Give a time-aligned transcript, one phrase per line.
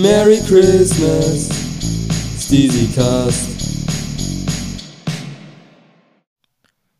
[0.00, 1.50] Merry Christmas,
[2.38, 3.48] Steezy Cast.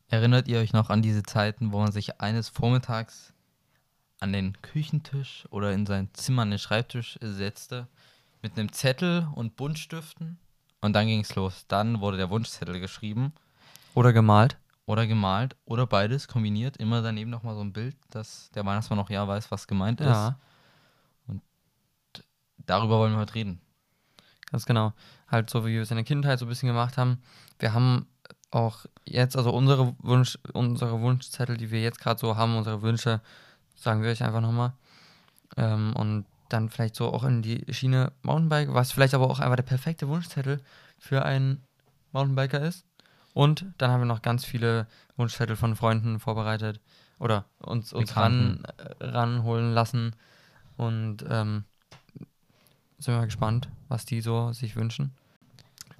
[0.08, 3.32] Erinnert ihr euch noch an diese Zeiten, wo man sich eines Vormittags
[4.18, 7.88] an den Küchentisch oder in sein Zimmer an den Schreibtisch setzte
[8.42, 10.38] mit einem Zettel und Buntstiften
[10.82, 11.64] und dann ging es los.
[11.68, 13.32] Dann wurde der Wunschzettel geschrieben
[13.94, 14.58] Oder gemalt.
[14.84, 16.76] oder gemalt oder beides kombiniert.
[16.76, 20.08] Immer daneben nochmal so ein Bild, dass der Weihnachtsmann noch ja weiß, was gemeint ist.
[20.08, 20.38] Ja,
[22.70, 23.60] Darüber wollen wir heute reden.
[24.52, 24.92] ganz genau.
[25.26, 27.20] Halt so, wie wir es in der Kindheit so ein bisschen gemacht haben.
[27.58, 28.06] Wir haben
[28.52, 33.20] auch jetzt, also unsere Wunsch, unsere Wunschzettel, die wir jetzt gerade so haben, unsere Wünsche,
[33.74, 34.72] sagen wir euch einfach nochmal.
[35.56, 39.56] Ähm, und dann vielleicht so auch in die Schiene Mountainbike, was vielleicht aber auch einfach
[39.56, 40.60] der perfekte Wunschzettel
[40.96, 41.64] für einen
[42.12, 42.86] Mountainbiker ist.
[43.34, 46.80] Und dann haben wir noch ganz viele Wunschzettel von Freunden vorbereitet
[47.18, 50.14] oder uns, uns ran, äh, ranholen lassen.
[50.76, 51.64] Und ähm,
[53.00, 55.12] sind wir mal gespannt, was die so sich wünschen.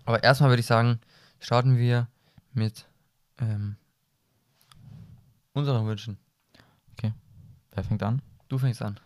[0.05, 1.01] Aber erstmal würde ich sagen,
[1.41, 2.07] starten wir
[2.53, 2.87] mit
[3.39, 3.77] ähm,
[5.53, 6.19] unseren Wünschen.
[7.73, 8.21] Wer fängt an?
[8.49, 8.99] Du fängst an.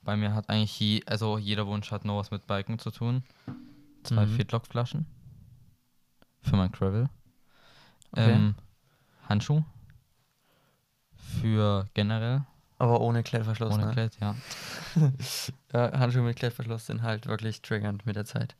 [0.00, 3.22] Bei mir hat eigentlich je, also jeder Wunsch hat noch was mit Biken zu tun.
[4.02, 4.30] Zwei Mhm.
[4.36, 5.04] Fitlock-Flaschen
[6.40, 7.10] für mein Gravel.
[8.12, 8.32] Okay.
[8.32, 8.54] Ähm,
[9.28, 9.62] Handschuh
[11.14, 12.46] für generell
[12.78, 13.74] Aber ohne Klettverschluss.
[13.74, 13.92] ohne ne?
[13.92, 14.34] Klett, ja.
[15.72, 18.56] Ja, Handschuhe mit Klettverschluss sind halt wirklich triggernd mit der Zeit.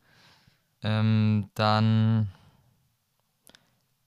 [0.83, 2.29] Ähm, dann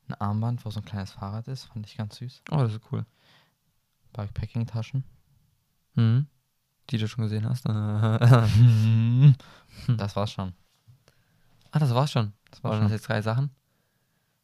[0.07, 2.43] ein Armband, wo so ein kleines Fahrrad ist, fand ich ganz süß.
[2.51, 3.05] Oh, das ist cool.
[4.13, 5.03] Bikepacking-Taschen.
[5.95, 6.27] Mhm.
[6.89, 7.65] Die du schon gesehen hast.
[7.69, 8.47] ah,
[9.87, 10.53] das war's schon.
[11.71, 12.33] das war's schon.
[12.51, 13.51] Das war Waren das jetzt drei Sachen?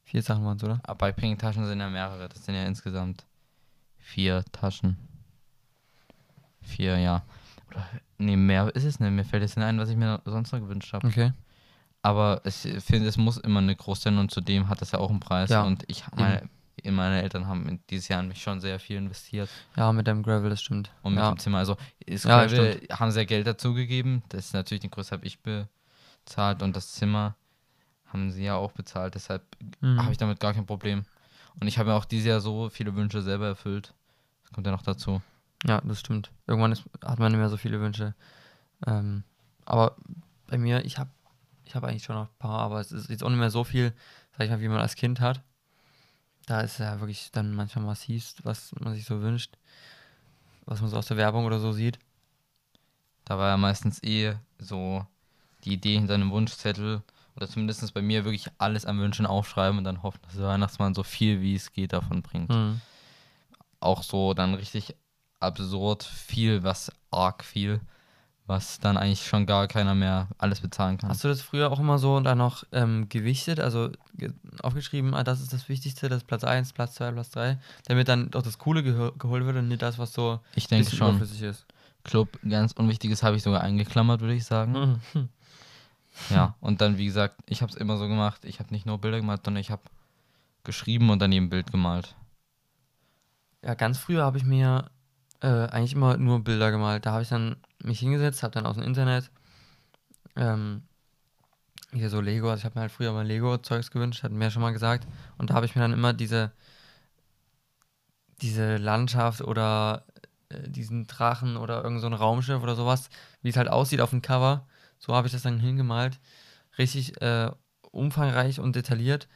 [0.04, 0.82] Vier Sachen waren es, oder?
[0.84, 2.28] Aber Bikepacking-Taschen sind ja mehrere.
[2.28, 3.26] Das sind ja insgesamt
[3.98, 4.98] vier Taschen.
[6.64, 7.24] Vier, ja.
[7.70, 7.86] Oder,
[8.18, 9.12] nee, mehr ist es nicht.
[9.12, 11.08] Mir fällt jetzt nicht ein, was ich mir sonst noch gewünscht habe.
[11.08, 11.32] Okay.
[12.02, 15.10] Aber ich finde, es muss immer eine groß sein und zudem hat das ja auch
[15.10, 15.50] einen Preis.
[15.50, 16.50] Ja, und ich, meine,
[16.84, 19.50] meine Eltern haben in dieses Jahr in mich schon sehr viel investiert.
[19.78, 20.92] Ja, mit dem Gravel, das stimmt.
[21.02, 21.32] Und mit ja.
[21.32, 21.60] dem Zimmer.
[21.60, 24.22] Also, das Ja, Gravel haben sie ja Geld dazugegeben.
[24.30, 26.62] Das ist natürlich den Größte habe ich bezahlt.
[26.62, 27.36] Und das Zimmer
[28.08, 29.16] haben sie ja auch bezahlt.
[29.16, 29.44] Deshalb
[29.80, 30.02] Mhm.
[30.02, 31.06] habe ich damit gar kein Problem.
[31.60, 33.94] Und ich habe mir auch dieses Jahr so viele Wünsche selber erfüllt.
[34.44, 35.22] Das kommt ja noch dazu.
[35.66, 36.32] Ja, das stimmt.
[36.48, 38.16] Irgendwann ist, hat man nicht mehr so viele Wünsche.
[38.86, 39.24] Ähm,
[39.66, 39.96] aber
[40.48, 41.10] bei mir, ich habe
[41.66, 43.64] ich hab eigentlich schon noch ein paar, aber es ist jetzt auch nicht mehr so
[43.64, 43.94] viel,
[44.38, 45.42] sag ich mal, wie man als Kind hat.
[46.46, 49.58] Da ist ja wirklich dann manchmal massiv, was man sich so wünscht,
[50.66, 52.00] was man so aus der Werbung oder so sieht.
[53.26, 55.06] Da war ja meistens eh so
[55.64, 57.02] die Idee hinter einem Wunschzettel.
[57.36, 60.94] Oder zumindest bei mir wirklich alles an Wünschen aufschreiben und dann hoffen, dass der Weihnachtsmann
[60.94, 62.50] so viel wie es geht davon bringt.
[62.50, 62.80] Mhm.
[63.80, 64.96] Auch so dann richtig
[65.44, 67.82] absurd viel, was arg viel,
[68.48, 71.10] was dann eigentlich schon gar keiner mehr alles bezahlen kann.
[71.10, 75.24] Hast du das früher auch immer so dann noch ähm, gewichtet, also ge aufgeschrieben, ah,
[75.24, 78.42] das ist das Wichtigste, das ist Platz 1, Platz 2, Platz 3, damit dann doch
[78.42, 81.10] das Coole geholt wird und nicht das, was so ich denke schon.
[81.10, 81.66] überflüssig ist.
[82.04, 85.00] Club, ganz Unwichtiges habe ich sogar eingeklammert, würde ich sagen.
[85.14, 85.30] Mhm.
[86.30, 88.46] Ja, und dann, wie gesagt, ich habe es immer so gemacht.
[88.46, 89.82] Ich habe nicht nur Bilder gemalt, sondern ich habe
[90.64, 92.16] geschrieben und daneben ein Bild gemalt.
[93.64, 94.90] Ja, ganz früher habe ich mir
[95.44, 97.06] äh, eigentlich immer nur Bilder gemalt.
[97.06, 99.30] Da habe ich dann mich hingesetzt, habe dann aus dem Internet
[100.36, 100.84] ähm,
[101.92, 104.62] hier so Lego, also ich habe mir halt früher mal Lego-Zeugs gewünscht, hatten ja schon
[104.62, 105.08] mal gesagt.
[105.38, 106.52] Und da habe ich mir dann immer diese,
[108.42, 110.06] diese Landschaft oder
[110.50, 113.10] äh, diesen Drachen oder irgend so Raumschiff oder sowas,
[113.42, 114.66] wie es halt aussieht auf dem Cover,
[114.98, 116.20] so habe ich das dann hingemalt.
[116.78, 117.52] Richtig äh,
[117.92, 119.28] umfangreich und detailliert.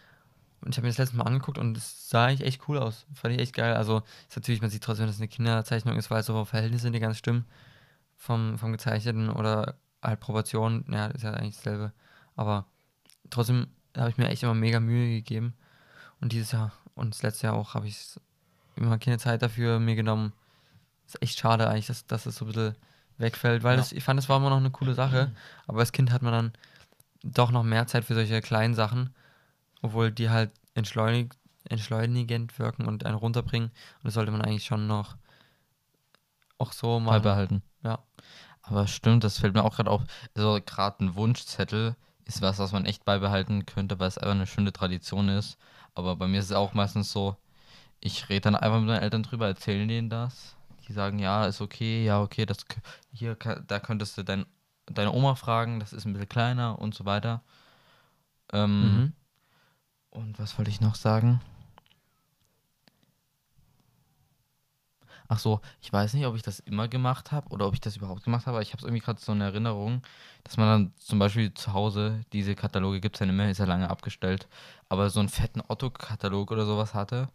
[0.62, 3.06] Und ich habe mir das letzte Mal angeguckt und es sah eigentlich echt cool aus.
[3.14, 3.76] Fand ich echt geil.
[3.76, 7.02] Also ist natürlich, man sieht trotzdem, dass es eine Kinderzeichnung ist, weil so Verhältnisse nicht
[7.02, 7.46] ganz stimmen
[8.16, 10.86] vom, vom Gezeichneten oder halt Proportionen.
[10.92, 11.94] Ja, ist ja eigentlich dasselbe.
[12.36, 12.66] Aber
[13.30, 15.54] trotzdem habe ich mir echt immer mega Mühe gegeben.
[16.20, 18.20] Und dieses Jahr und das letzte Jahr auch habe ich
[18.76, 20.34] immer keine Zeit dafür mir genommen.
[21.06, 22.76] Ist echt schade eigentlich, dass, dass es so ein bisschen
[23.20, 23.78] wegfällt, weil Ja.
[23.78, 25.32] das, ich fand, das war immer noch eine coole Sache.
[25.68, 26.54] Aber als Kind hat man dann
[27.24, 29.14] doch noch mehr Zeit für solche kleinen Sachen,
[29.82, 31.34] obwohl die halt entschleunig,
[31.70, 33.70] entschleunigend wirken und einen runterbringen.
[33.70, 35.18] Und das sollte man eigentlich schon noch
[36.58, 37.22] auch so machen.
[37.22, 37.62] Beibehalten.
[37.84, 38.00] Ja.
[38.62, 40.02] Aber stimmt, das fällt mir auch gerade auf.
[40.36, 41.96] Also gerade ein Wunschzettel
[42.26, 45.58] ist was, was man echt beibehalten könnte, weil es einfach eine schöne Tradition ist.
[45.96, 47.38] Aber bei mir ist es auch meistens so,
[48.02, 50.56] ich rede dann einfach mit meinen Eltern drüber, erzähle denen das.
[50.88, 52.66] Die sagen, ja, ist okay, ja, okay, das
[53.12, 54.46] hier, da könntest du dein,
[54.86, 57.42] deine Oma fragen, das ist ein bisschen kleiner und so weiter.
[58.54, 59.14] Ähm, Mhm.
[60.10, 61.40] Und was wollte ich noch sagen?
[65.30, 67.98] Ach so, ich weiß nicht, ob ich das immer gemacht habe oder ob ich das
[67.98, 70.02] überhaupt gemacht habe, aber ich habe es irgendwie gerade so eine Erinnerung,
[70.46, 73.58] dass man dann zum Beispiel zu Hause, diese Kataloge gibt es ja nicht mehr, ist
[73.58, 74.48] ja lange abgestellt,
[74.88, 77.28] aber so einen fetten Otto-Katalog oder sowas hatte.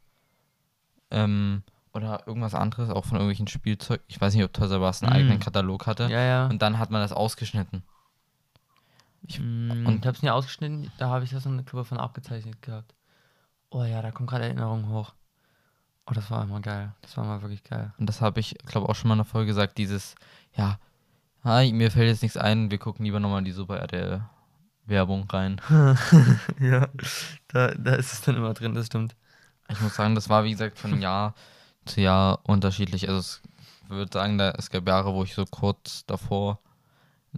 [1.11, 4.01] Ähm, oder irgendwas anderes, auch von irgendwelchen Spielzeug.
[4.09, 5.17] Ich weiß nicht, ob Toys R Us einen Mm.
[5.17, 6.05] eigenen Katalog hatte.
[6.05, 6.47] Ja, ja.
[6.47, 7.83] Und dann hat man das ausgeschnitten.
[9.27, 11.99] Ich, mm, und- ich hab's nie ausgeschnitten, da habe ich das in der Club von
[11.99, 12.95] abgezeichnet gehabt.
[13.71, 15.15] Oh ja, da kommt gerade Erinnerung hoch.
[16.07, 16.93] Oh, das war immer geil.
[17.03, 17.93] Das war mal wirklich geil.
[17.99, 20.15] Und das habe ich, glaube auch schon mal in der Folge gesagt, dieses,
[20.57, 20.79] ja,
[21.45, 24.23] hi, mir fällt jetzt nichts ein, wir gucken lieber nochmal in die Super RTL
[24.85, 25.61] Werbung rein.
[26.61, 26.89] ja,
[27.49, 29.15] da, da ist es dann immer drin, das stimmt.
[29.69, 31.35] Ich muss sagen, das war wie gesagt von Jahr
[31.85, 33.09] zu Jahr unterschiedlich.
[33.09, 33.43] Also es
[33.85, 36.59] ich würde sagen, da, es gab Jahre, wo ich so kurz davor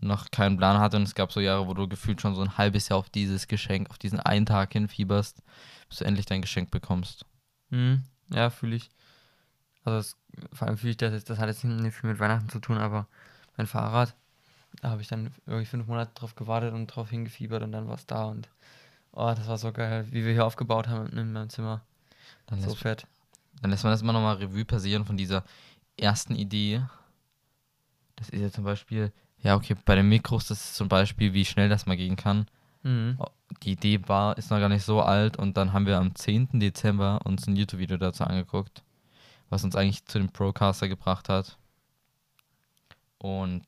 [0.00, 2.58] noch keinen Plan hatte und es gab so Jahre, wo du gefühlt schon so ein
[2.58, 5.42] halbes Jahr auf dieses Geschenk, auf diesen einen Tag hinfieberst,
[5.88, 7.26] bis du endlich dein Geschenk bekommst.
[7.70, 8.90] Hm, ja, fühle ich.
[9.84, 10.16] Also es,
[10.52, 12.78] vor allem fühle ich das jetzt, das hat jetzt nicht viel mit Weihnachten zu tun,
[12.78, 13.06] aber
[13.56, 14.14] mein Fahrrad,
[14.80, 17.94] da habe ich dann irgendwie fünf Monate drauf gewartet und drauf hingefiebert und dann war
[17.94, 18.48] es da und
[19.12, 21.82] oh, das war so geil, wie wir hier aufgebaut haben in meinem Zimmer.
[22.46, 23.06] Dann So fett.
[23.62, 25.44] dann lässt man das immer nochmal Revue passieren von dieser
[25.96, 26.82] ersten Idee.
[28.16, 29.12] Das ist ja zum Beispiel,
[29.44, 32.46] ja okay, bei den Mikros, das ist zum Beispiel, wie schnell das mal gehen kann.
[32.82, 33.16] Mhm.
[33.62, 36.60] die Idee war, ist noch gar nicht so alt und dann haben wir am 10.
[36.60, 38.82] Dezember uns ein YouTube-Video dazu angeguckt,
[39.48, 41.56] was uns eigentlich zu dem Procaster gebracht hat.
[43.16, 43.64] Und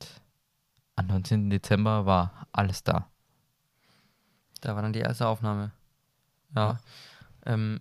[0.96, 1.48] am 19.
[1.48, 3.08] Dezember war alles da.
[4.60, 5.72] Da war dann die erste Aufnahme.
[6.54, 6.78] Ja.
[7.46, 7.80] Ähm,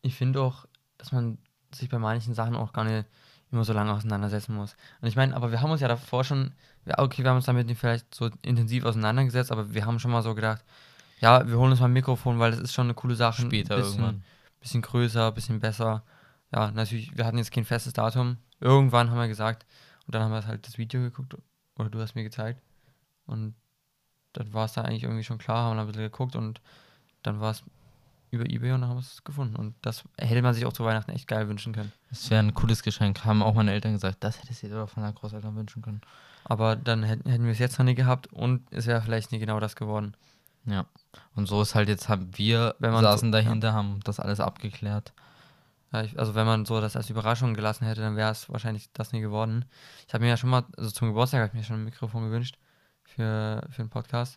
[0.00, 0.66] ich finde auch,
[0.96, 1.36] dass man
[1.74, 3.06] sich bei manchen Sachen auch gar nicht
[3.52, 4.76] immer so lange auseinandersetzen muss.
[5.00, 6.52] Und ich meine, aber wir haben uns ja davor schon,
[6.96, 10.22] okay, wir haben uns damit nicht vielleicht so intensiv auseinandergesetzt, aber wir haben schon mal
[10.22, 10.64] so gedacht,
[11.20, 13.42] ja, wir holen uns mal ein Mikrofon, weil das ist schon eine coole Sache.
[13.42, 14.24] Später ein bisschen, irgendwann.
[14.60, 16.02] bisschen größer, bisschen besser.
[16.52, 18.38] Ja, natürlich, wir hatten jetzt kein festes Datum.
[18.60, 19.66] Irgendwann haben wir gesagt,
[20.06, 21.36] und dann haben wir halt das Video geguckt,
[21.76, 22.62] oder du hast mir gezeigt.
[23.26, 23.54] Und
[24.32, 26.60] dann war es da eigentlich irgendwie schon klar, haben wir ein bisschen geguckt und
[27.22, 27.62] dann war es
[28.30, 29.56] über Ebay und dann haben wir es gefunden.
[29.56, 31.92] Und das hätte man sich auch zu Weihnachten echt geil wünschen können.
[32.10, 34.88] Das wäre ein cooles Geschenk, haben auch meine Eltern gesagt, das hättest du dir doch
[34.88, 36.00] von deinen Großeltern wünschen können.
[36.44, 39.38] Aber dann hätten, hätten wir es jetzt noch nie gehabt und es wäre vielleicht nie
[39.38, 40.14] genau das geworden.
[40.64, 40.86] Ja.
[41.34, 43.42] Und so ist halt jetzt, haben wir, Wenn man saßen so- ja.
[43.44, 45.12] dahinter, haben das alles abgeklärt.
[45.92, 48.92] Ja, ich, also wenn man so das als Überraschung gelassen hätte, dann wäre es wahrscheinlich
[48.92, 49.64] das nie geworden.
[50.06, 52.24] Ich habe mir ja schon mal, also zum Geburtstag habe ich mir schon ein Mikrofon
[52.24, 52.56] gewünscht
[53.02, 54.36] für, für einen Podcast.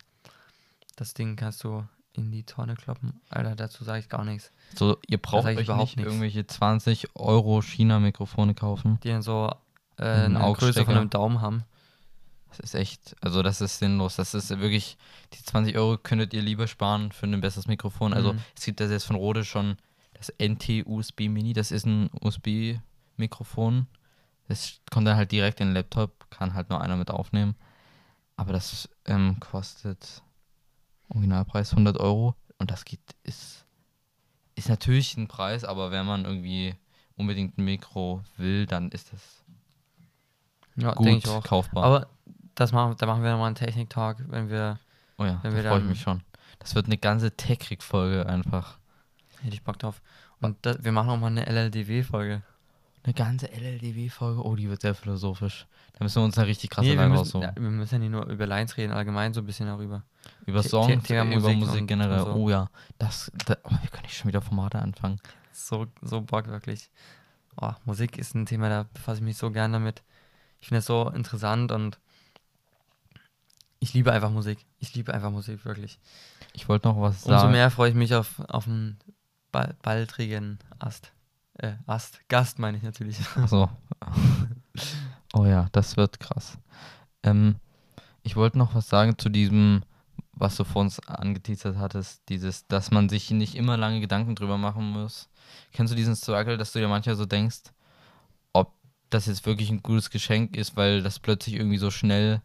[0.96, 1.84] Das Ding kannst du
[2.16, 3.20] in die Tonne kloppen.
[3.28, 4.50] Alter, dazu sage ich gar nichts.
[4.74, 8.98] So, ihr braucht euch überhaupt nicht irgendwelche 20 Euro China-Mikrofone kaufen.
[9.02, 9.50] Die dann so
[9.98, 11.64] äh, Ein eine Größe von einem Daumen haben.
[12.48, 14.14] Das ist echt, also das ist sinnlos.
[14.16, 14.96] Das ist wirklich,
[15.32, 18.12] die 20 Euro könntet ihr lieber sparen für ein besseres Mikrofon.
[18.14, 18.38] Also Mhm.
[18.56, 19.76] es gibt das jetzt von Rode schon
[20.14, 23.86] das NT-USB Mini, das ist ein USB-Mikrofon.
[24.48, 27.56] Das kommt dann halt direkt in den Laptop, kann halt nur einer mit aufnehmen.
[28.36, 30.22] Aber das ähm, kostet
[31.08, 33.64] Originalpreis 100 Euro und das geht, ist,
[34.54, 36.74] ist natürlich ein Preis, aber wenn man irgendwie
[37.16, 39.44] unbedingt ein Mikro will, dann ist das
[40.76, 41.84] Ja, gut kaufbar.
[41.84, 42.06] Aber
[42.54, 44.78] das machen, da machen wir nochmal einen Technik-Talk, wenn wir,
[45.18, 46.22] Oh ja, Wenn da freue ich mich schon.
[46.58, 48.78] Das wird eine ganze Tech-Folge einfach.
[49.40, 50.00] hätte ich Bock drauf.
[50.40, 52.42] Und da, wir machen auch mal eine LLDW-Folge.
[53.04, 54.42] Eine ganze LLDW-Folge.
[54.44, 55.66] Oh, die wird sehr philosophisch.
[55.92, 57.42] Da müssen wir uns eine richtig krasse Nee, wir Line müssen, raussuchen.
[57.42, 60.02] ja, wir müssen ja nicht nur über Lines reden, allgemein so ein bisschen darüber.
[60.46, 62.20] über The- Songs, Thema über Musik Musik generell.
[62.20, 62.32] so.
[62.32, 65.20] Oh ja, das, da, oh, wir können nicht schon wieder Formate anfangen.
[65.52, 66.90] So, so Bock wirklich.
[67.60, 70.02] Oh, Musik ist ein Thema, da befasse ich mich so gern damit.
[70.60, 71.98] Ich finde es so interessant und
[73.80, 74.64] ich liebe einfach Musik.
[74.78, 75.98] Ich liebe einfach Musik, wirklich.
[76.54, 77.52] Ich wollte noch was Umso sagen.
[77.52, 78.98] mehr freue ich mich auf, auf einen
[79.52, 81.12] bal baldrigen Ast.
[81.58, 82.20] Äh, Ast.
[82.28, 83.16] Gast meine ich natürlich.
[83.46, 83.68] So.
[85.34, 86.58] oh ja, das wird krass.
[87.22, 87.56] Ähm,
[88.22, 89.82] ich wollte noch was sagen zu diesem,
[90.32, 94.58] was du vor uns angeteasert hattest, dieses, dass man sich nicht immer lange Gedanken drüber
[94.58, 95.28] machen muss.
[95.72, 97.62] Kennst du diesen Struggle, dass du dir manchmal so denkst,
[98.52, 98.72] ob
[99.10, 102.40] das jetzt wirklich ein gutes Geschenk ist, weil das plötzlich irgendwie so schnell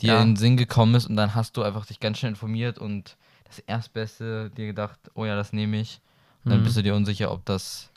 [0.00, 0.22] dir Ja.
[0.22, 3.16] in den Sinn gekommen ist und dann hast du einfach dich ganz schnell informiert und
[3.44, 6.00] das Erstbeste dir gedacht, oh ja, das nehme ich.
[6.44, 6.64] Und dann Mhm.
[6.64, 7.90] bist du dir unsicher, ob das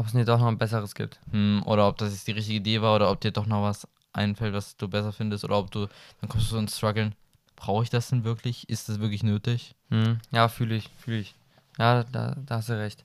[0.00, 1.20] Ob es nicht doch noch ein besseres gibt.
[1.30, 3.86] hm, oder ob das jetzt die richtige Idee war oder ob dir doch noch was
[4.14, 5.88] einfällt, was du besser findest oder ob du,
[6.22, 7.14] dann kommst du so ins Struggeln,
[7.54, 8.66] brauche ich das denn wirklich?
[8.70, 9.74] Ist das wirklich nötig?
[9.90, 11.34] Hm, Ja, fühle ich, fühle ich.
[11.78, 13.04] Ja, da, da hast du recht.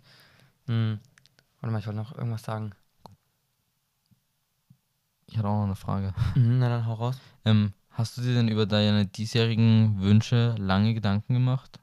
[0.67, 0.99] Hm.
[1.59, 2.71] Warte mal, ich wollte noch irgendwas sagen.
[5.27, 6.13] Ich hatte auch noch eine Frage.
[6.35, 7.17] Mhm, na dann hau raus.
[7.43, 11.77] Ähm, hast du dir denn über deine diesjährigen Wünsche lange Gedanken gemacht?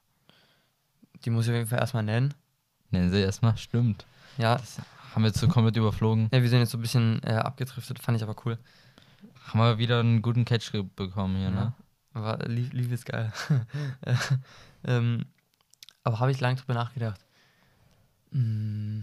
[1.24, 2.32] Die muss ich auf jeden Fall erstmal nennen.
[2.90, 4.06] Nennen sie erstmal, stimmt.
[4.38, 4.80] Ja, Das
[5.14, 6.28] Haben wir jetzt so komplett überflogen.
[6.32, 8.58] Ja, wir sind jetzt so ein bisschen äh, abgedriftet, fand ich aber cool.
[9.46, 11.74] Haben wir wieder einen guten Catch bekommen hier, ne?
[12.14, 13.32] Aber lief, lief ist geil.
[14.84, 15.26] ähm,
[16.04, 17.20] aber habe ich lange drüber nachgedacht.
[18.30, 19.02] Mm.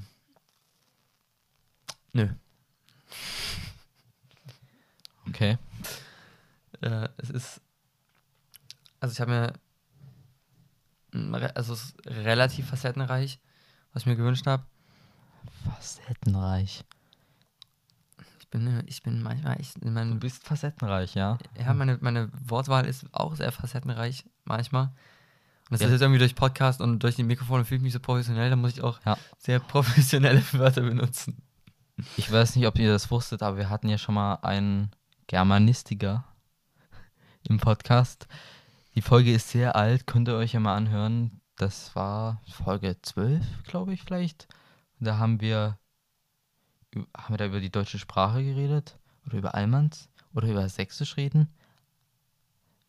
[2.14, 2.28] Nö.
[5.28, 5.58] Okay.
[6.82, 7.62] Äh, es ist.
[9.00, 9.54] Also ich habe
[11.14, 11.40] mir.
[11.40, 13.40] re- Also es ist relativ facettenreich,
[13.94, 14.64] was ich mir gewünscht habe.
[15.66, 16.84] Facettenreich.
[18.40, 21.38] Ich bin, äh, ich bin manchmal echt in Du bist facettenreich, ja?
[21.60, 24.86] Ja, meine, meine Wortwahl ist auch sehr facettenreich, manchmal.
[24.86, 25.88] Und das Ja.
[25.88, 28.56] ist jetzt irgendwie durch Podcast und durch die Mikrofone fühle ich mich so professionell, da
[28.56, 29.18] muss ich auch Ja.
[29.38, 31.42] sehr professionelle Wörter benutzen.
[32.18, 34.90] Ich weiß nicht, ob ihr das wusstet, aber wir hatten ja schon mal einen
[35.28, 36.24] Germanistiker
[37.44, 38.28] im Podcast.
[38.96, 41.40] Die Folge ist sehr alt, könnt ihr euch ja mal anhören.
[41.58, 44.48] Das war Folge 12, glaube ich, vielleicht.
[45.00, 45.78] Da haben wir,
[47.16, 48.98] haben wir da über die deutsche Sprache geredet?
[49.26, 50.10] Oder über Almans?
[50.34, 51.50] Oder über Sächsisch reden?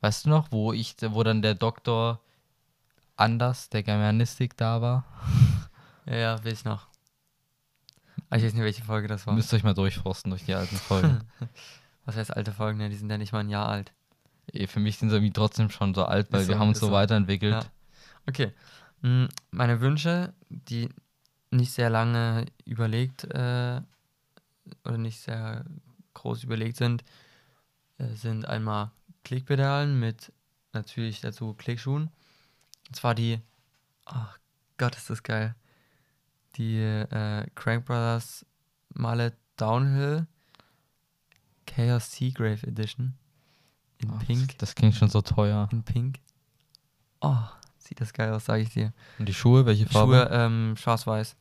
[0.01, 2.21] Weißt du noch, wo ich, wo dann der Doktor
[3.17, 5.05] Anders, der Germanistik, da war?
[6.07, 6.89] Ja, ja, will ich noch.
[8.29, 9.35] Aber ich weiß nicht, welche Folge das war.
[9.35, 11.21] Müsst ihr euch mal durchforsten durch die alten Folgen.
[12.07, 12.79] Was heißt alte Folgen?
[12.79, 12.89] Ne?
[12.89, 13.93] Die sind ja nicht mal ein Jahr alt.
[14.53, 16.69] Eh, Für mich sind sie irgendwie trotzdem schon so alt, weil Ist wir so, haben
[16.69, 16.93] uns so so.
[16.93, 17.53] weiterentwickelt.
[17.53, 17.71] Ja.
[18.27, 18.53] Okay.
[19.03, 20.89] Mm, Meine Wünsche, die
[21.51, 23.81] nicht sehr lange überlegt äh,
[24.85, 25.65] oder nicht sehr
[26.15, 27.05] groß überlegt sind,
[27.99, 28.91] äh, sind einmal
[29.25, 30.33] Klickpedalen mit
[30.73, 32.11] natürlich dazu Klickschuhen.
[32.89, 33.41] Und zwar die,
[34.05, 34.39] ach
[34.79, 35.55] Gott, ist das geil.
[36.57, 38.45] Die äh, Crank Brothers
[38.91, 40.27] Mallet Downhill
[41.67, 43.15] Chaos Seagrave Edition
[43.99, 44.49] in Oh, Pink.
[44.49, 45.69] Das, das klingt schon so teuer.
[45.71, 46.19] In Pink.
[47.21, 47.47] Oh,
[47.91, 48.93] sieht das geil aus, sage ich dir.
[49.19, 50.27] Und die Schuhe, welche Farbe?
[50.29, 51.37] Schuhe ähm, schwarz-weiß.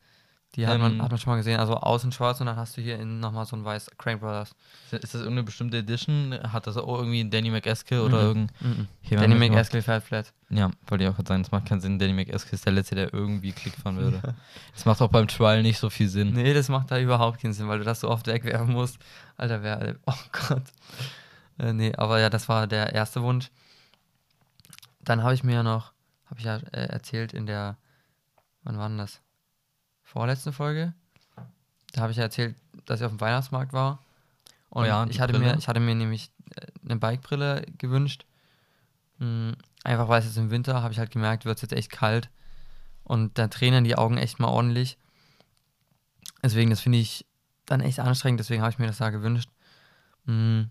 [0.56, 1.60] Die hat, man, Ähm, hat man schon mal gesehen.
[1.60, 4.50] Also außen schwarz und dann hast du hier innen nochmal so ein weiß Crank Brothers.
[4.90, 6.36] Ist das irgendeine bestimmte Edition?
[6.52, 8.26] Hat das auch irgendwie Danny McEskill oder Mhm.
[8.26, 8.52] irgend.
[8.60, 8.88] Mhm.
[9.10, 10.32] Danny McEskill fährt flat.
[10.48, 12.00] Ja, wollte ich auch gerade sagen, das macht keinen Sinn.
[12.00, 14.20] Danny McEskill ist der Letzte, der irgendwie Klick fahren würde.
[14.74, 16.32] Das macht auch beim Trial nicht so viel Sinn.
[16.32, 18.98] Nee, das macht da überhaupt keinen Sinn, weil du das so oft wegwerfen musst.
[19.36, 19.94] Alter, wer.
[20.06, 20.14] Oh
[20.48, 20.64] Gott.
[21.60, 23.50] Äh, nee, aber ja, das war der erste Wunsch.
[25.04, 25.92] Dann habe ich mir ja noch,
[26.30, 27.76] habe ich ja äh, erzählt in der,
[28.62, 29.20] wann war denn das?
[30.02, 30.94] Vorletzten Folge?
[31.92, 32.56] Da habe ich ja erzählt,
[32.86, 34.04] dass ich auf dem Weihnachtsmarkt war.
[34.68, 35.52] Und Oh ja, ich, hatte Brille.
[35.52, 38.24] mir, ich hatte mir nämlich äh, eine Bikebrille gewünscht.
[39.18, 41.90] Mm, Einfach weil es jetzt im Winter, habe ich halt gemerkt, wird es jetzt echt
[41.90, 42.28] kalt.
[43.02, 44.98] Und da tränen die Augen echt mal ordentlich.
[46.42, 47.26] Deswegen, das finde ich
[47.66, 49.50] dann echt anstrengend, deswegen habe ich mir das da gewünscht.
[50.26, 50.70] Hm,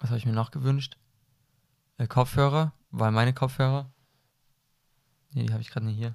[0.00, 0.96] was habe ich mir noch gewünscht?
[1.98, 3.90] Äh, Kopfhörer, weil meine Kopfhörer,
[5.34, 6.14] nee, die habe ich gerade nicht hier,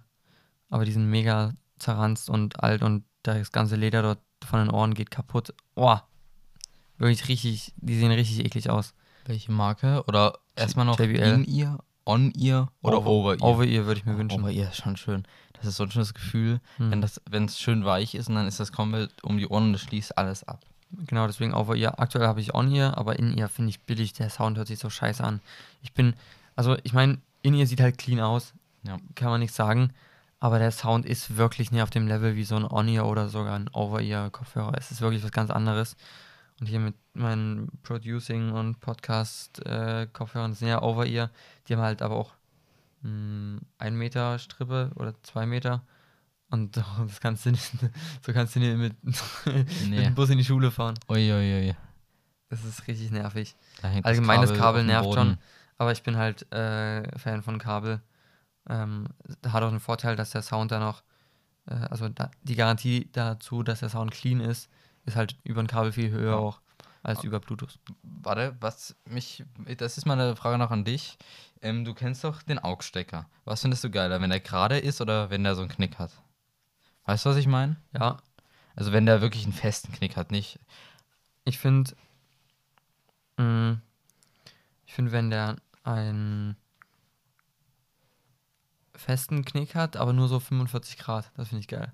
[0.69, 4.93] aber die sind mega zerranzt und alt und das ganze Leder dort von den Ohren
[4.93, 5.53] geht kaputt.
[5.75, 5.97] Oh,
[6.97, 8.93] wirklich richtig, die sehen richtig eklig aus.
[9.25, 10.03] Welche Marke?
[10.07, 11.21] Oder erstmal noch JBL.
[11.21, 13.41] in ihr, on ihr oder over, ihr?
[13.43, 14.39] Over ear würde ich mir wünschen.
[14.41, 15.23] Over ihr ist schon schön.
[15.53, 16.91] Das ist so ein schönes Gefühl, Hm.
[16.91, 19.65] wenn das, wenn es schön weich ist und dann ist das komplett um die Ohren
[19.65, 20.63] und das schließt alles ab.
[21.07, 21.99] Genau, deswegen over ear.
[21.99, 24.13] Aktuell habe ich on ear, aber in ear finde ich billig.
[24.13, 25.41] Der Sound hört sich so scheiße an.
[25.81, 26.13] Ich bin,
[26.55, 28.53] also ich meine, in ear sieht halt clean aus.
[28.87, 28.97] Ja.
[29.15, 29.91] Kann man nichts sagen.
[30.39, 33.27] Aber der Sound ist wirklich nicht auf dem Level wie so ein on ear oder
[33.27, 34.73] sogar ein over ear Kopfhörer.
[34.77, 35.95] Es ist wirklich was ganz anderes.
[36.59, 41.29] Und hier mit meinen Producing und Podcast äh, Kopfhörern sind ja over ear.
[41.67, 42.33] Die haben halt aber auch
[43.01, 45.83] mh, ein Meter Strippe oder zwei Meter.
[46.49, 46.77] Und
[47.07, 47.71] das kannst du nicht,
[48.25, 48.95] so kannst du nicht mit,
[49.45, 50.03] mit Nee.
[50.03, 50.99] dem Bus in die Schule fahren.
[51.09, 51.75] Uiuiui.
[52.49, 53.55] Das ist richtig nervig.
[53.81, 55.15] Da Allgemein das Kabel dem nervt Boden.
[55.19, 55.37] schon.
[55.79, 58.01] Aber ich bin halt äh, Fan von Kabel.
[58.69, 59.07] Ähm,
[59.47, 61.03] hat auch einen Vorteil, dass der Sound dann auch,
[61.67, 64.69] äh, also da, die Garantie dazu, dass der Sound clean ist,
[65.05, 66.37] ist halt über ein Kabel viel höher Ja.
[66.37, 66.59] auch
[67.03, 67.79] als über Bluetooth.
[68.03, 69.45] Warte, was mich.
[69.77, 71.17] Das ist mal eine Frage noch an dich.
[71.61, 73.29] Ähm, du kennst doch den Augstecker.
[73.45, 76.11] Was findest du geiler, wenn der gerade ist oder wenn der so einen Knick hat?
[77.05, 77.77] Weißt du, was ich meine?
[77.93, 78.17] Ja,
[78.75, 80.59] Also wenn der wirklich einen festen Knick hat, nicht.
[81.45, 81.91] ich finde,
[84.85, 86.57] ich finde, wenn der einen
[88.97, 91.91] festen Knick hat, aber nur so 45 Grad, das finde ich geil.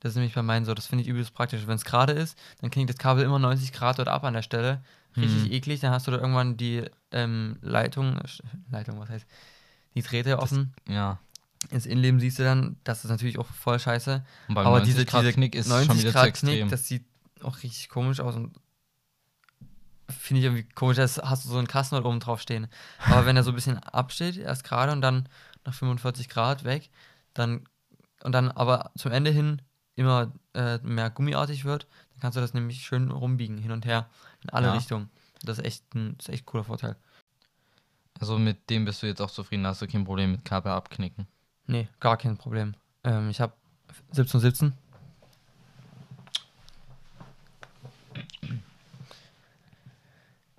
[0.00, 1.66] Das ist nämlich bei meinen so, das finde ich übelst praktisch.
[1.66, 4.42] Wenn es gerade ist, dann knickt das Kabel immer 90 Grad dort ab an der
[4.42, 4.82] Stelle.
[5.16, 5.52] Richtig Hm.
[5.52, 8.20] eklig, dann hast du da irgendwann die ähm, Leitung,
[8.70, 9.26] Leitung, was heißt,
[9.94, 10.72] die Drähte offen.
[10.88, 11.18] Ja.
[11.70, 14.24] Ins Innenleben siehst du dann, das ist natürlich auch voll scheiße.
[14.48, 16.58] Aber 90 diese, Grad diese Knick ist 90 schon wieder Grad zu extrem.
[16.58, 17.04] Knick, das sieht
[17.42, 18.52] auch richtig komisch aus und
[20.08, 22.68] finde ich irgendwie komisch, dass hast du so einen Kasten dort oben drauf stehen.
[23.06, 25.28] Aber wenn er so ein bisschen absteht, erst gerade und dann
[25.64, 26.90] nach 45 Grad weg,
[27.34, 27.64] dann
[28.24, 29.62] und dann aber zum Ende hin
[29.94, 34.08] immer äh, mehr gummiartig wird, dann kannst du das nämlich schön rumbiegen, hin und her,
[34.42, 34.72] in alle Ja.
[34.72, 35.10] Richtungen.
[35.42, 36.96] Das ist echt ein, das ist echt ein cooler Vorteil.
[38.20, 41.26] Also mit dem bist du jetzt auch zufrieden, hast du kein Problem mit Kabel abknicken.
[41.66, 42.74] Nee, gar kein Problem.
[43.04, 43.52] Ähm, ich habe
[44.10, 44.72] 1717.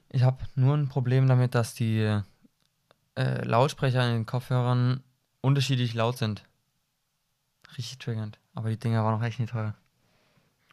[0.10, 2.22] Ich habe nur ein Problem damit, dass die
[3.16, 5.04] äh, Lautsprecher in den Kopfhörern
[5.42, 6.44] unterschiedlich laut sind.
[7.78, 8.40] Richtig triggernd.
[8.56, 9.76] Aber die Dinger waren auch echt nicht teuer.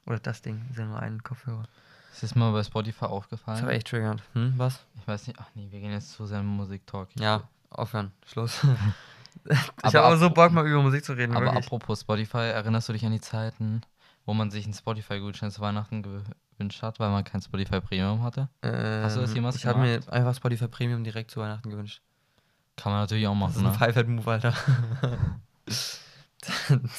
[0.07, 1.64] Oder das Ding, das ist ja nur ein Kopfhörer.
[2.12, 3.64] Ist das mal bei Spotify Das aufgefallen?
[3.66, 4.23] war echt triggernd.
[4.33, 4.85] Hm, was?
[4.99, 7.11] Ich weiß nicht, ach nee, wir gehen jetzt zu seinem Musiktalk.
[7.19, 8.12] Ja, aufhören.
[8.25, 8.64] Schluss.
[9.45, 11.37] ich habe aber so Bock, mal über Musik zu reden.
[11.37, 11.66] Aber wirklich.
[11.66, 13.83] apropos Spotify, erinnerst du dich an die Zeiten,
[14.25, 16.02] wo man sich einen Spotify-Gutschein zu Weihnachten
[16.83, 18.49] hat, weil man kein Spotify Premium hatte?
[18.63, 20.13] Hast du das Ähm, jemals Ich habe mir gemacht?
[20.13, 22.01] einfach Spotify Premium direkt zu Weihnachten gewünscht.
[22.77, 23.73] Kann man natürlich auch Das machen, ist ein ne?
[23.73, 24.55] Five-Head-Move, Alter.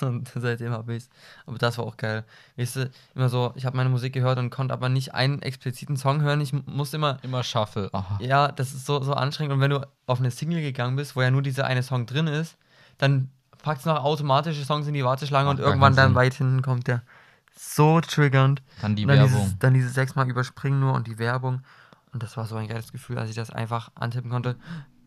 [0.02, 1.10] und seitdem habe ich's.
[1.46, 2.26] Aber das war auch geil.
[2.58, 5.96] Weißt du, immer so, ich habe meine Musik gehört und konnte aber nicht einen expliziten
[5.96, 6.42] Song hören.
[6.42, 7.90] Ich musste immer, Immer Shuffle.
[7.94, 8.18] Aha.
[8.22, 9.54] ja, das ist so, so anstrengend.
[9.54, 12.28] Und wenn du auf eine Single gegangen bist, wo ja nur dieser eine Song drin
[12.28, 12.58] ist,
[12.98, 13.30] dann
[13.62, 16.88] packt es noch automatische Songs in die Warteschlange Macht und irgendwann dann weit hinten kommt
[16.88, 17.04] der.
[17.58, 18.62] So triggernd.
[18.82, 19.42] Dann die dann Werbung.
[19.42, 21.62] Dieses, dann dieses sechsmal überspringen nur und die Werbung.
[22.14, 24.58] Und das war so ein geiles Gefühl, als ich das einfach antippen konnte.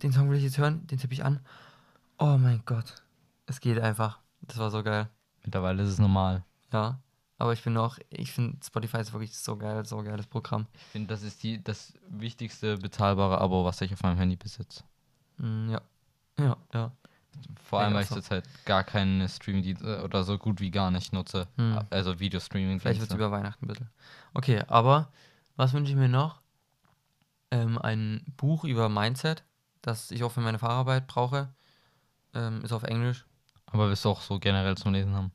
[0.03, 1.41] Den Song will ich jetzt hören, den tippe ich an.
[2.19, 3.03] Oh mein Gott.
[3.47, 4.19] Es geht einfach.
[4.43, 5.09] Das war so geil.
[5.43, 6.45] Mittlerweile ist es normal.
[6.73, 7.01] Ja.
[7.39, 10.67] Aber ich bin auch, ich finde Spotify ist wirklich so geil, so geiles Programm.
[10.75, 14.85] Ich finde, das ist die, das wichtigste bezahlbare Abo, was ich auf meinem Handy besitze.
[15.39, 15.81] Mm, ja.
[16.39, 16.93] Ja, ja.
[17.63, 21.13] Vor Ja, allem, weil ich zurzeit gar keinen Streaming oder so gut wie gar nicht
[21.13, 21.47] nutze.
[21.57, 21.79] Hm.
[21.91, 22.81] Also Videostreaming.
[22.81, 23.91] Vielleicht wird es über Weihnachten ein bisschen.
[24.35, 25.13] Okay, aber
[25.57, 26.41] was wünsche ich mir noch?
[27.51, 29.45] Ähm, ein Buch über Mindset,
[29.83, 31.53] das ich auch für meine Fahrarbeit brauche.
[32.35, 33.25] Ähm, ist auf Englisch.
[33.67, 35.33] Aber wirst du auch so generell zum Lesen haben.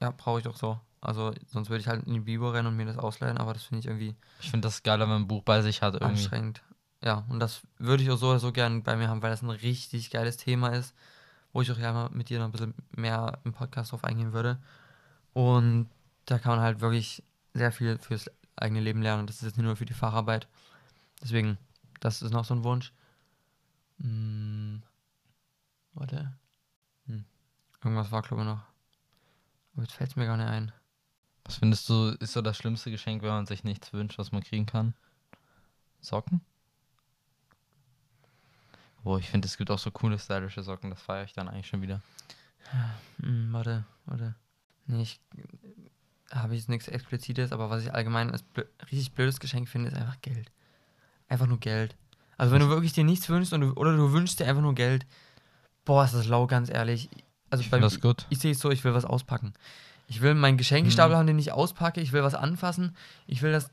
[0.00, 0.78] Ja, brauche ich doch so.
[1.00, 3.64] Also sonst würde ich halt in die Bibel rennen und mir das ausleihen, aber das
[3.64, 6.06] finde ich irgendwie Ich finde das geiler, wenn man ein Buch bei sich hat irgendwie.
[6.06, 6.62] anstrengend.
[7.02, 9.42] Ja, und das würde ich auch so oder so gern bei mir haben, weil das
[9.42, 10.94] ein richtig geiles Thema ist,
[11.54, 14.32] wo ich auch gerne mal mit dir noch ein bisschen mehr im Podcast drauf eingehen
[14.32, 14.58] würde.
[15.32, 15.88] Und
[16.26, 17.22] da kann man halt wirklich
[17.54, 19.26] sehr viel fürs eigene Leben lernen.
[19.26, 20.48] Das ist jetzt nicht nur für die Facharbeit.
[21.22, 21.56] Deswegen,
[22.00, 22.92] das ist noch so ein Wunsch.
[24.00, 24.82] Hm,
[25.94, 26.36] warte.
[27.06, 27.24] Hm.
[27.84, 28.62] Irgendwas war, glaube ich, noch.
[29.72, 30.72] Aber jetzt fällt es mir gar nicht ein.
[31.44, 34.42] Was findest du, ist so das schlimmste Geschenk, wenn man sich nichts wünscht, was man
[34.42, 34.94] kriegen kann?
[36.00, 36.40] Socken?
[39.04, 41.66] Boah, ich finde, es gibt auch so coole stylische Socken, das feiere ich dann eigentlich
[41.68, 42.00] schon wieder.
[43.20, 44.34] Hm, warte, warte.
[44.86, 45.20] Nee, ich
[46.30, 49.96] habe jetzt nichts Explizites, aber was ich allgemein als blö richtig blödes Geschenk finde, ist
[49.96, 50.50] einfach Geld.
[51.28, 51.96] Einfach nur Geld.
[52.36, 54.74] Also wenn du wirklich dir nichts wünschst und du, oder du wünschst dir einfach nur
[54.74, 55.06] Geld,
[55.84, 57.08] boah, ist das lau, ganz ehrlich.
[57.50, 58.26] Also Ich bei finde mir, das gut.
[58.30, 59.52] ich sehe es so, ich will was auspacken.
[60.06, 62.00] Ich will meinen Geschenkestapel haben, den ich auspacke.
[62.00, 62.96] Ich will was anfassen.
[63.26, 63.70] Ich will das.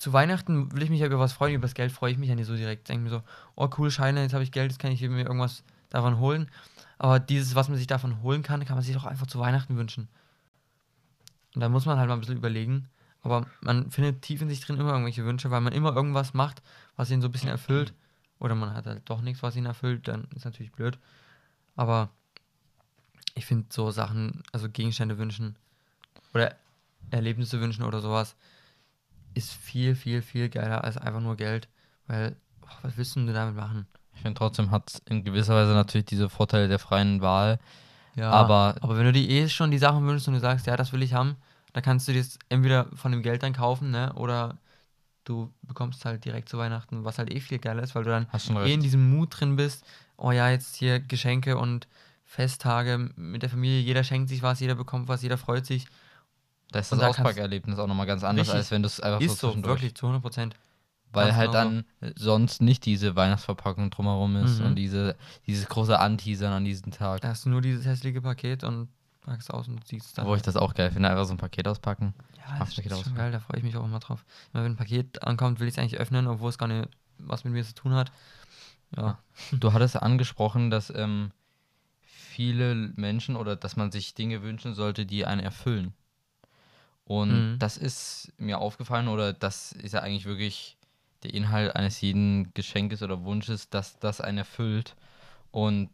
[0.00, 1.56] Zu Weihnachten will ich mich ja über was freuen.
[1.56, 2.88] Über das Geld freue ich mich ja nicht so direkt.
[2.88, 3.22] Denke mir so,
[3.54, 6.50] oh cool, Scheine, jetzt habe ich Geld, jetzt kann ich mir irgendwas davon holen.
[6.96, 9.76] Aber dieses, was man sich davon holen kann, kann man sich doch einfach zu Weihnachten
[9.76, 10.08] wünschen.
[11.54, 12.88] Und da muss man halt mal ein bisschen überlegen.
[13.20, 16.62] Aber man findet tief in sich drin immer irgendwelche Wünsche, weil man immer irgendwas macht,
[16.96, 17.92] was ihn so ein bisschen erfüllt.
[18.38, 20.98] Oder man hat halt doch nichts, was ihn erfüllt, dann ist natürlich blöd.
[21.76, 22.08] Aber
[23.34, 25.56] ich finde so Sachen, also Gegenstände wünschen
[26.32, 26.56] oder
[27.10, 28.34] Erlebnisse wünschen oder sowas,
[29.34, 31.68] ist viel, viel, viel geiler als einfach nur Geld.
[32.06, 33.86] Weil, oh, was willst du denn damit machen?
[34.14, 37.58] Ich finde trotzdem hat es in gewisser Weise natürlich diese Vorteile der freien Wahl.
[38.16, 40.76] Ja, Aber- aber wenn du dir eh schon die Sachen wünschst und du sagst, ja,
[40.76, 41.36] das will ich haben,
[41.72, 44.12] dann kannst du dir das entweder von dem Geld dann kaufen, ne?
[44.14, 44.58] Oder
[45.24, 48.26] du bekommst halt direkt zu Weihnachten, was halt eh viel geiler ist, weil du dann
[48.30, 49.84] Hast schon eh in diesem Mut drin bist,
[50.16, 51.86] oh ja, jetzt hier Geschenke und
[52.24, 55.86] Festtage mit der Familie, jeder schenkt sich was, jeder bekommt was, jeder freut sich.
[56.72, 59.20] Da ist und das da Auspackerlebnis auch nochmal ganz anders, als wenn du es einfach
[59.20, 59.80] ist so so, zwischendurch.
[59.80, 60.56] wirklich, zu 100 Prozent.
[61.12, 64.66] Weil ganz halt genau dann äh, sonst nicht diese Weihnachtsverpackung drumherum ist Mhm.
[64.66, 67.20] und diese, dieses große Anteasern an diesem Tag.
[67.22, 68.88] Da hast du nur dieses hässliche Paket und
[69.22, 70.26] packst aus und siehst es dann.
[70.26, 72.14] Wo ich das auch geil finde, einfach so ein Paket auspacken.
[72.36, 74.24] Ja, das Paket ist schon geil, da freue ich mich auch immer drauf.
[74.52, 77.42] Immer wenn ein Paket ankommt, will ich es eigentlich öffnen, obwohl es gar nicht was
[77.42, 78.12] mit mir zu tun hat.
[78.96, 79.18] Ja.
[79.52, 81.32] Du hattest angesprochen, dass ähm,
[82.02, 85.92] viele Menschen oder dass man sich Dinge wünschen sollte, die einen erfüllen.
[87.10, 87.58] Und Mhm.
[87.58, 90.76] das ist mir aufgefallen oder das ist ja eigentlich wirklich
[91.24, 94.94] der Inhalt eines jeden Geschenkes oder Wunsches, dass das einen erfüllt.
[95.50, 95.90] Und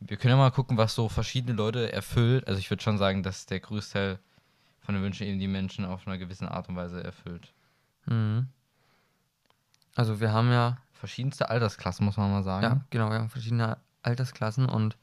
[0.00, 2.46] wir können ja mal gucken, was so verschiedene Leute erfüllt.
[2.46, 4.18] Also ich würde schon sagen, dass der Großteil
[4.82, 7.50] von den Wünschen eben die Menschen auf einer gewissen Art und Weise erfüllt.
[8.04, 8.46] Mhm.
[9.94, 12.62] Also wir haben ja, Verschiedenste Altersklassen, muss man mal sagen.
[12.64, 14.98] ja, genau, wir haben verschiedene Altersklassen und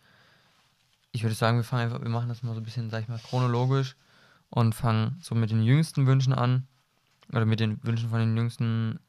[1.12, 3.08] ich würde sagen, wir fangen einfach, wir machen das mal so ein bisschen, sag ich
[3.08, 3.96] mal, chronologisch
[4.52, 6.68] und fange so mit den jüngsten Wünschen an.
[7.34, 9.00] Oder mit den Wünschen von den jüngsten,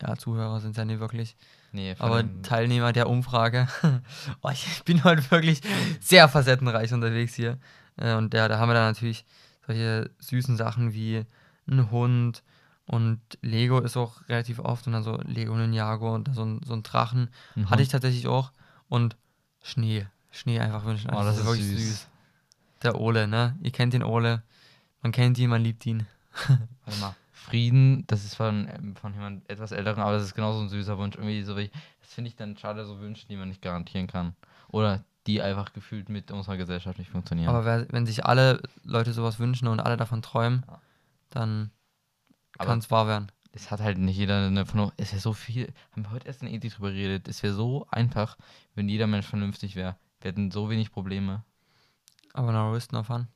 [0.00, 1.36] ja, Zuhörer sind es ja nicht wirklich.
[1.70, 3.68] Nee, Aber Teilnehmer der Umfrage.
[4.42, 5.60] oh, ich bin heute wirklich
[6.00, 7.58] sehr facettenreich unterwegs hier.
[7.96, 9.24] Äh, Und der, da haben wir dann natürlich
[9.64, 11.24] solche süßen Sachen wie
[11.68, 12.42] ein Hund
[12.84, 16.74] und Lego ist auch relativ oft und dann so Lego Ninjago und so ein, so
[16.74, 17.30] ein Drachen.
[17.54, 18.50] ein Hatte ich tatsächlich auch.
[18.88, 19.16] Und
[19.62, 20.06] Schnee.
[20.32, 21.10] Schnee einfach wünschen.
[21.12, 22.08] Oh, Also das ist wirklich süß.
[22.82, 23.56] Der Ole, ne?
[23.62, 24.42] Ihr kennt den Ole.
[25.02, 26.06] Man kennt ihn, man liebt ihn.
[26.84, 27.14] Warte mal.
[27.32, 30.96] Frieden, das ist von, ähm, von jemand etwas älteren, aber das ist genauso ein süßer
[30.96, 31.16] Wunsch.
[31.16, 34.34] Irgendwie so, wie- das finde ich dann schade, so Wünsche, die man nicht garantieren kann.
[34.68, 37.48] Oder die einfach gefühlt mit unserer Gesellschaft nicht funktionieren.
[37.48, 40.80] Aber wer, wenn sich alle Leute sowas wünschen und alle davon träumen, Ja.
[41.30, 41.70] dann
[42.58, 43.30] kann es wahr werden.
[43.52, 44.92] es hat halt nicht jeder eine von.
[44.96, 45.72] Es wäre so viel.
[45.92, 47.28] Haben wir heute erst in Ethik drüber geredet.
[47.28, 48.36] Es wäre so einfach,
[48.74, 49.96] wenn jeder Mensch vernünftig wäre.
[50.20, 51.42] Wir hätten so wenig Probleme.
[52.34, 53.26] Aber no risk, no fun.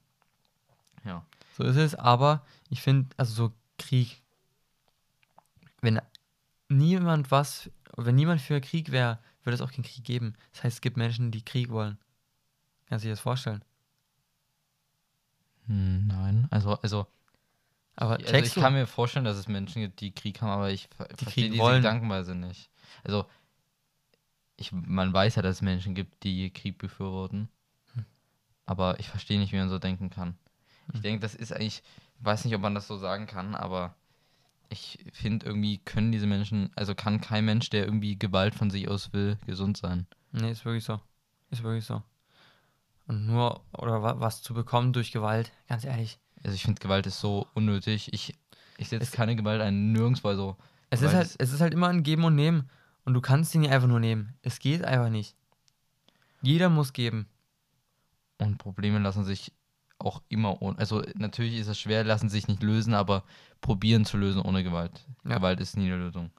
[1.05, 1.25] Ja.
[1.57, 4.23] So ist es, aber ich finde, also so Krieg,
[5.81, 6.01] wenn
[6.69, 10.35] niemand was, wenn niemand für Krieg wäre, würde es auch keinen Krieg geben.
[10.53, 11.99] Das heißt, es gibt Menschen, die Krieg wollen.
[12.89, 13.65] Kannst du dir das vorstellen?
[15.67, 16.47] Hm, nein.
[16.51, 17.07] Also, also,
[17.97, 18.61] Aber also ich checkst du?
[18.61, 21.45] kann mir vorstellen, dass es Menschen gibt, die Krieg haben, aber ich ver- Die verstehe
[21.45, 21.83] Krieg diese wollen.
[21.83, 22.71] Gedankenweise nicht.
[23.05, 23.27] Also,
[24.57, 27.49] ich, man weiß ja, dass es Menschen gibt, die Krieg befürworten.
[27.95, 28.05] Hm.
[28.67, 30.37] Aber ich verstehe nicht, wie man so denken kann.
[30.93, 31.83] Ich denke, das ist eigentlich,
[32.19, 33.95] ich weiß nicht, ob man das so sagen kann, aber
[34.69, 38.89] ich finde irgendwie können diese Menschen, also kann kein Mensch, der irgendwie Gewalt von sich
[38.89, 40.07] aus will, gesund sein.
[40.33, 41.01] Nee, ist wirklich so.
[41.51, 42.03] Ist wirklich so.
[43.07, 46.19] Und nur, oder wa was zu bekommen durch Gewalt, ganz ehrlich.
[46.43, 48.13] Also ich finde, Gewalt ist so unnötig.
[48.13, 48.35] Ich,
[48.79, 50.57] ich setze keine Gewalt ein, nirgends, weil so.
[50.91, 52.69] Es ist, halt, es ist halt immer ein Geben und Nehmen.
[53.05, 54.35] Und du kannst sie nicht einfach nur nehmen.
[54.43, 55.37] Es geht einfach nicht.
[56.43, 57.29] Jeder muss geben.
[58.39, 59.53] Und Probleme lassen sich
[59.99, 60.79] auch immer ohne.
[60.79, 63.23] Also natürlich ist es schwer, lassen sich nicht lösen, aber
[63.61, 65.07] probieren zu lösen ohne Gewalt.
[65.25, 65.37] Ja.
[65.37, 66.31] Gewalt ist nie eine Lösung.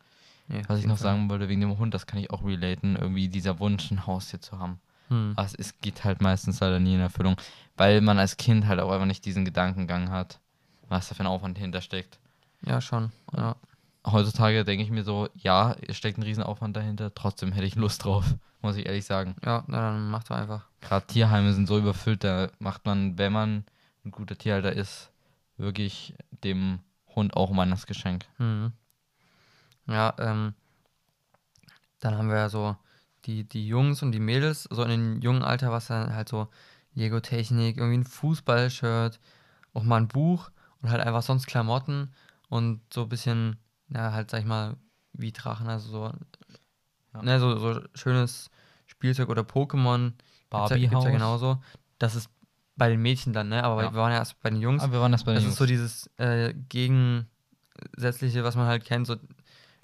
[0.50, 1.04] Auf Was ich noch Fall.
[1.04, 4.40] sagen wollte wegen dem Hund, das kann ich auch relaten, irgendwie dieser Wunsch, ein Haustier
[4.40, 4.80] zu haben.
[5.10, 5.34] Hm.
[5.36, 7.36] Aber es ist, geht halt meistens leider nie in Erfüllung,
[7.76, 10.40] weil man als Kind halt auch einfach nicht diesen Gedankengang hat,
[10.88, 12.20] was da für ein Aufwand hintersteckt.
[12.66, 13.12] Ja, schon.
[13.36, 13.56] Ja.
[14.06, 18.06] Heutzutage denke ich mir so, ja, es steckt ein Riesenaufwand dahinter, trotzdem hätte ich Lust
[18.06, 18.26] drauf,
[18.62, 19.36] muss ich ehrlich sagen.
[19.44, 20.67] Ja, na, dann mach doch einfach.
[20.88, 23.66] Gerade Tierheime sind so überfüllt, da macht man, wenn man
[24.06, 25.12] ein guter Tierhalter ist,
[25.58, 26.80] wirklich dem
[27.14, 28.24] Hund auch ein Weihnachtsgeschenk.
[28.38, 28.72] Mhm.
[29.88, 30.54] Ja, ähm,
[32.00, 32.78] dann haben wir ja so
[33.26, 36.48] die, die Jungs und die Mädels, so in dem jungen Alter, was dann halt so
[36.94, 39.20] Lego-Technik, irgendwie ein Fußballshirt,
[39.74, 42.14] auch mal ein Buch und halt einfach sonst Klamotten
[42.48, 43.58] und so ein bisschen,
[43.90, 44.78] ja, halt, sag ich mal,
[45.12, 46.14] wie Drachen, also so,
[47.14, 47.22] Ja.
[47.24, 48.50] ne, so, so schönes
[48.86, 50.14] Spielzeug oder Pokémon.
[50.50, 51.04] Gibt's ja, gibt's Barbie-Haus.
[51.06, 51.62] ja genauso.
[52.00, 52.30] Das ist
[52.76, 53.64] bei den Mädchen dann, ne?
[53.64, 53.92] Aber Ja.
[53.94, 54.84] wir waren ja erst bei den Jungs.
[54.84, 55.54] Aber wir waren das bei den Das Jungs.
[55.54, 59.08] ist so dieses äh, Gegensätzliche, was man halt kennt.
[59.08, 59.18] So,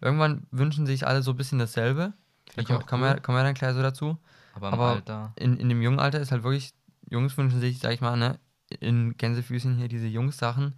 [0.02, 2.13] irgendwann wünschen sich alle so ein bisschen dasselbe.
[2.56, 4.17] Da ich kommen, kommen, wir, kommen wir dann gleich so dazu.
[4.56, 5.34] aber im aber- Alter.
[5.36, 6.73] In, in dem jungen Alter ist halt wirklich,
[7.10, 8.39] Jungs wünschen sich, sag ich mal, ne,
[8.80, 10.76] in Gänsefüßchen hier diese Jungs-Sachen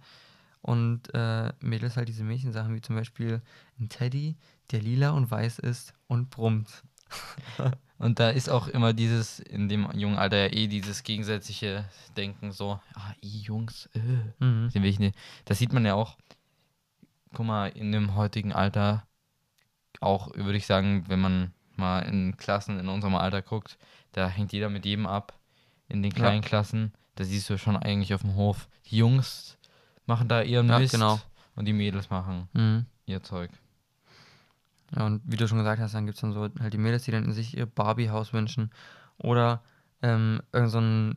[0.62, 3.40] und äh, Mädels halt diese Mädchensachen, wie zum Beispiel
[3.78, 4.36] ein Teddy,
[4.70, 6.82] der lila und weiß ist und brummt.
[7.98, 12.52] Und da ist auch immer dieses, in dem jungen Alter ja eh dieses gegensätzliche Denken,
[12.52, 13.98] so, ah, i Jungs, äh,
[14.44, 14.70] Mhm.
[14.70, 15.16] den will ich nicht.
[15.46, 16.18] Das sieht man ja auch,
[17.32, 19.06] guck mal, in dem heutigen Alter,
[20.00, 23.78] auch würde ich sagen, wenn man mal in Klassen in unserem Alter guckt,
[24.12, 25.38] da hängt jeder mit jedem ab.
[25.88, 26.16] In den Ja.
[26.18, 29.56] kleinen Klassen, da siehst du schon eigentlich auf dem Hof, die Jungs
[30.04, 31.18] machen da ihren Ja, Mist genau.
[31.54, 32.86] und die Mädels machen Mhm.
[33.06, 33.50] ihr Zeug.
[34.94, 37.04] Ja, und wie du schon gesagt hast, dann gibt es dann so halt die Mädels,
[37.04, 38.70] die dann in sich ihr Barbie-Haus wünschen.
[39.18, 39.62] Oder
[40.02, 41.16] ähm, irgend so ein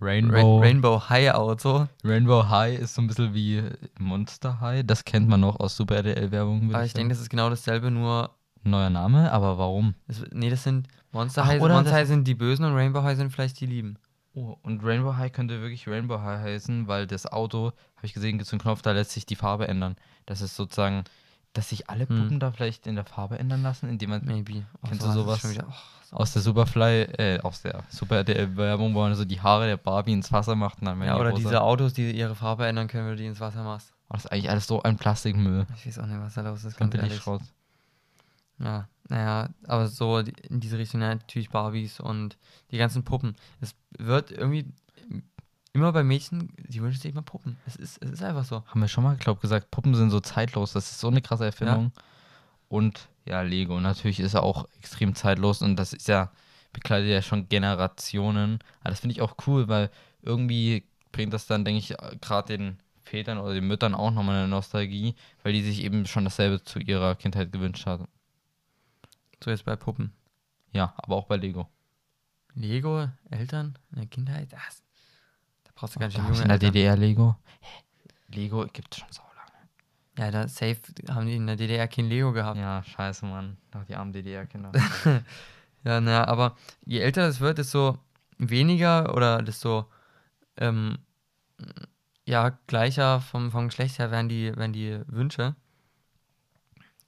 [0.00, 1.86] Rainbow, Rainbow High Auto.
[2.04, 3.62] Rainbow High ist so ein bisschen wie
[3.98, 4.84] Monster High.
[4.84, 6.74] Das kennt man noch aus Super RTL-Werbung.
[6.74, 8.30] Aber ich denke, das ist genau dasselbe, nur.
[8.64, 9.94] Neuer Name, aber warum?
[10.06, 11.60] Das, nee, das sind Monster Ach, High.
[11.60, 13.96] oder Monster High sind die Bösen und Rainbow High sind vielleicht die Lieben.
[14.34, 18.38] Oh, und Rainbow High könnte wirklich Rainbow High heißen, weil das Auto, habe ich gesehen,
[18.38, 19.96] gibt es einen Knopf, da lässt sich die Farbe ändern.
[20.26, 21.04] Das ist sozusagen,
[21.52, 22.18] dass sich alle Hm.
[22.22, 24.64] Puppen da vielleicht in der Farbe ändern lassen, indem man Maybe.
[24.86, 25.48] Kennst du sowas?
[25.50, 29.66] wieder- oh, aus der Superfly, äh, aus der Super RTL-Werbung, wo man so die Haare
[29.66, 31.42] der Barbie ins Wasser macht und dann ja, die oder rosa.
[31.42, 33.92] diese Autos, die ihre Farbe ändern können, wenn du die ins Wasser machst.
[34.08, 35.66] Oh, das ist eigentlich alles so ein Plastikmüll.
[35.76, 37.22] Ich weiß auch nicht, was da los ist, ganz billig ehrlich.
[37.22, 37.42] Schrott.
[38.58, 42.36] Ja, naja, aber so in diese Richtung ja, natürlich Barbies und
[42.70, 43.34] die ganzen Puppen.
[43.60, 44.66] Es wird irgendwie
[45.72, 47.56] immer bei Mädchen, die wünschen sich immer Puppen.
[47.66, 48.64] Es ist, es ist einfach so.
[48.66, 50.72] Haben wir schon mal, glaube gesagt, Puppen sind so zeitlos.
[50.72, 51.92] Das ist so eine krasse Erfindung.
[52.68, 53.80] Und ja, Lego.
[53.80, 56.30] Natürlich ist er auch extrem zeitlos und das ist ja,
[56.72, 58.58] bekleidet ja schon Generationen.
[58.80, 59.90] Aber das finde ich auch cool, weil
[60.22, 64.48] irgendwie bringt das dann, denke ich, gerade den Vätern oder den Müttern auch nochmal eine
[64.48, 68.06] Nostalgie, weil die sich eben schon dasselbe zu ihrer Kindheit gewünscht haben.
[69.42, 70.12] So jetzt bei Puppen.
[70.72, 71.68] Ja, aber auch bei Lego.
[72.54, 74.81] Lego, Eltern, in der Kindheit, das, da
[75.74, 76.70] brauchst du ganz schön Gab's junge in der.
[76.70, 77.36] DDR Lego?
[77.60, 77.82] Hä?
[78.34, 79.68] Lego gibt es schon so lange.
[80.18, 80.78] Ja, da safe
[81.10, 82.58] haben die in der DDR kein Lego gehabt.
[82.58, 83.56] Ja, scheiße, Mann.
[83.70, 84.72] Doch die armen DDR-Kinder.
[85.84, 87.98] Ja, naja, aber je älter es wird, desto
[88.38, 89.90] weniger oder desto
[90.56, 90.98] ähm,
[92.24, 95.56] ja, gleicher vom, vom Geschlecht her werden die, werden die Wünsche.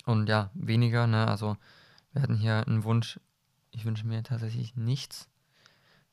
[0.06, 1.28] Und ja, weniger, ne?
[1.28, 1.56] Also
[2.12, 3.20] wir hatten hier einen Wunsch,
[3.70, 5.28] ich wünsche mir tatsächlich nichts.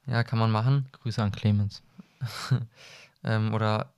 [0.05, 0.87] Ja, kann man machen.
[0.93, 1.83] Grüße an Clemens.
[3.23, 3.93] Ähm, oder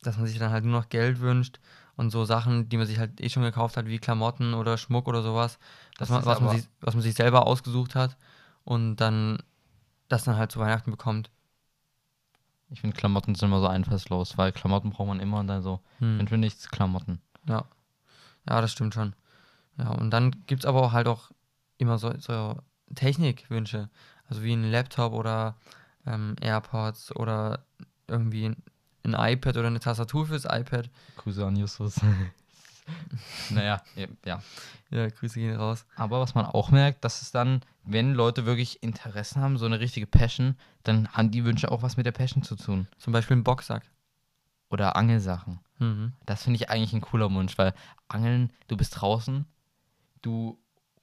[0.00, 1.60] dass man sich dann halt nur noch Geld wünscht
[1.96, 5.08] und so Sachen, die man sich halt eh schon gekauft hat, wie Klamotten oder Schmuck
[5.08, 5.58] oder sowas,
[5.98, 8.16] Das dass man, ist was, man sich, was man sich selber ausgesucht hat
[8.64, 9.42] und dann
[10.08, 11.30] das dann halt zu Weihnachten bekommt.
[12.70, 15.80] Ich finde, Klamotten sind immer so einfallslos, weil Klamotten braucht man immer und dann so,
[15.98, 16.18] Hm.
[16.18, 17.20] wenn für nichts Klamotten.
[17.46, 17.66] Ja.
[18.48, 19.14] Ja, das stimmt schon.
[19.78, 21.30] Ja, und dann gibt es aber auch halt auch
[21.78, 22.56] immer so, so
[22.94, 23.90] Technikwünsche.
[24.28, 25.56] Also wie ein Laptop oder
[26.06, 27.64] ähm, AirPods oder
[28.08, 28.46] irgendwie
[29.04, 30.90] ein, iPad oder eine Tastatur fürs iPad.
[31.16, 32.00] Grüße an Justus.
[33.50, 34.42] naja, ja, ja.
[34.90, 35.84] Ja, Grüße gehen raus.
[35.96, 39.80] Aber was man auch merkt, dass es dann, wenn Leute wirklich Interessen haben, so eine
[39.80, 42.86] richtige Passion, dann haben die Wünsche auch was mit der Passion zu tun.
[42.98, 43.82] Zum Beispiel ein Boxsack.
[44.70, 45.60] Oder Angelsachen.
[45.78, 46.12] Mhm.
[46.24, 47.74] Das finde ich eigentlich ein cooler Wunsch, weil
[48.08, 49.46] Angeln, du bist draußen,
[50.22, 50.58] du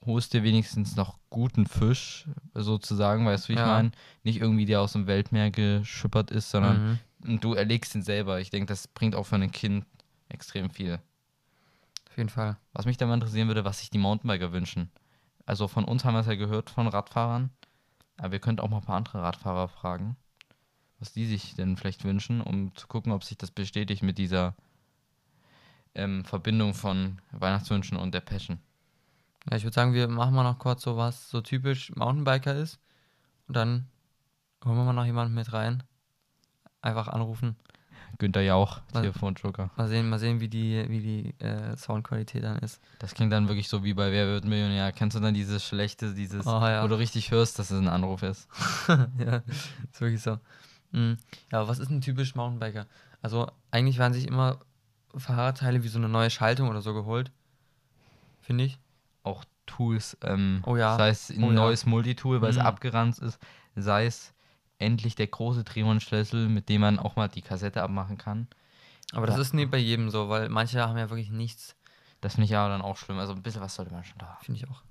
[0.05, 3.67] holst dir wenigstens noch guten Fisch, sozusagen, weißt du, wie ich Ja.
[3.67, 3.91] meine?
[4.23, 7.39] Nicht irgendwie, der aus dem Weltmeer geschippert ist, sondern Mhm.
[7.39, 8.39] du erlegst ihn selber.
[8.39, 9.85] Ich denke, das bringt auch für ein Kind
[10.29, 10.99] extrem viel.
[12.09, 12.57] Auf jeden Fall.
[12.73, 14.91] Was mich dann mal interessieren würde, was sich die Mountainbiker wünschen.
[15.45, 17.49] Also von uns haben wir es ja gehört, von Radfahrern.
[18.17, 20.15] Aber wir könnten auch mal ein paar andere Radfahrer fragen,
[20.99, 24.55] was die sich denn vielleicht wünschen, um zu gucken, ob sich das bestätigt mit dieser
[25.95, 28.59] ähm, Verbindung von Weihnachtswünschen und der Passion.
[29.49, 32.79] Ja, ich würde sagen, wir machen mal noch kurz so was so typisch Mountainbiker ist.
[33.47, 33.87] Und dann
[34.65, 35.83] holen wir mal noch jemanden mit rein.
[36.81, 37.55] Einfach anrufen.
[38.19, 39.71] Günther Jauch, Was- Telefonjoker.
[39.75, 42.79] Mal sehen, mal sehen, wie die, wie die äh, Soundqualität dann ist.
[42.99, 44.91] Das klingt dann wirklich so wie bei Wer wird Millionär.
[44.91, 46.83] Kennst du dann dieses schlechte, dieses, Oh, ja.
[46.83, 48.47] wo du richtig hörst, dass es ein Anruf ist?
[49.17, 49.41] ja,
[49.91, 50.37] ist wirklich so.
[50.91, 51.17] Mhm.
[51.51, 52.85] Ja, was ist ein typisch Mountainbiker?
[53.21, 54.59] Also eigentlich werden sich immer
[55.15, 57.31] Fahrradteile wie so eine neue Schaltung oder so geholt.
[58.41, 58.77] Finde ich.
[59.23, 60.97] Auch Tools, ähm, Oh ja.
[60.97, 61.53] sei es ein Oh ja.
[61.53, 62.65] neues Multitool, weil es Mhm.
[62.65, 63.39] abgeranzt ist,
[63.75, 64.33] sei es
[64.79, 68.47] endlich der große Drehmontschlüssel, mit dem man auch mal die Kassette abmachen kann.
[69.13, 69.41] Aber das Ja.
[69.41, 71.75] ist nicht bei jedem so, weil manche haben ja wirklich nichts.
[72.21, 73.19] Das finde ich aber dann auch schlimm.
[73.19, 74.43] Also ein bisschen was sollte man schon da haben.
[74.43, 74.81] Finde ich auch.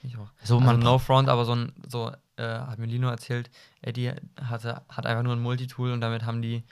[0.00, 0.30] Finde ich auch.
[0.42, 4.12] So, Also man no front, aber so ein, so, äh, hat mir Lino erzählt, Eddie
[4.40, 6.64] hatte, hat einfach nur ein Multitool und damit haben die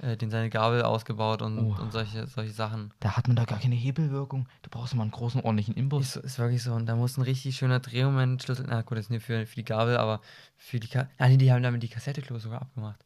[0.00, 1.76] äh, den seine Gabel ausgebaut und, Oh.
[1.80, 2.92] und solche, solche Sachen.
[3.00, 4.48] da hat man da gar keine Hebelwirkung.
[4.62, 6.12] Du brauchst immer einen großen, ordentlichen Ist, Imbus.
[6.14, 6.72] so- ist wirklich so.
[6.72, 8.66] Und da muss ein richtig schöner Drehmomentschlüssel.
[8.68, 10.20] Na gut, das ist nicht für, für die Gabel, aber
[10.56, 13.04] für die Ka Ah, nee, die haben damit die Kassette klar sogar abgemacht.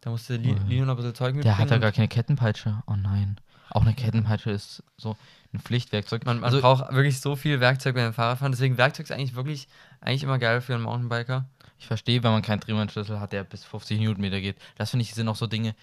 [0.00, 0.66] Da musste Li Oh.
[0.68, 2.82] Lino noch ein bisschen Zeug Der hat mitbringen gar keine Kettenpeitsche.
[2.86, 3.40] Oh nein.
[3.70, 5.16] Auch eine Kettenpeitsche ist so
[5.54, 6.26] ein Pflichtwerkzeug.
[6.26, 8.52] Man, man also, braucht wirklich so viel Werkzeug beim Fahrradfahren.
[8.52, 9.68] Deswegen Werkzeug ist eigentlich wirklich
[10.00, 11.46] eigentlich immer geil für einen Mountainbiker.
[11.78, 14.56] ich verstehe, wenn man keinen Drehmomentschlüssel hat, der bis 50 Newtonmeter geht.
[14.76, 15.74] Das finde ich sind auch so Dinge,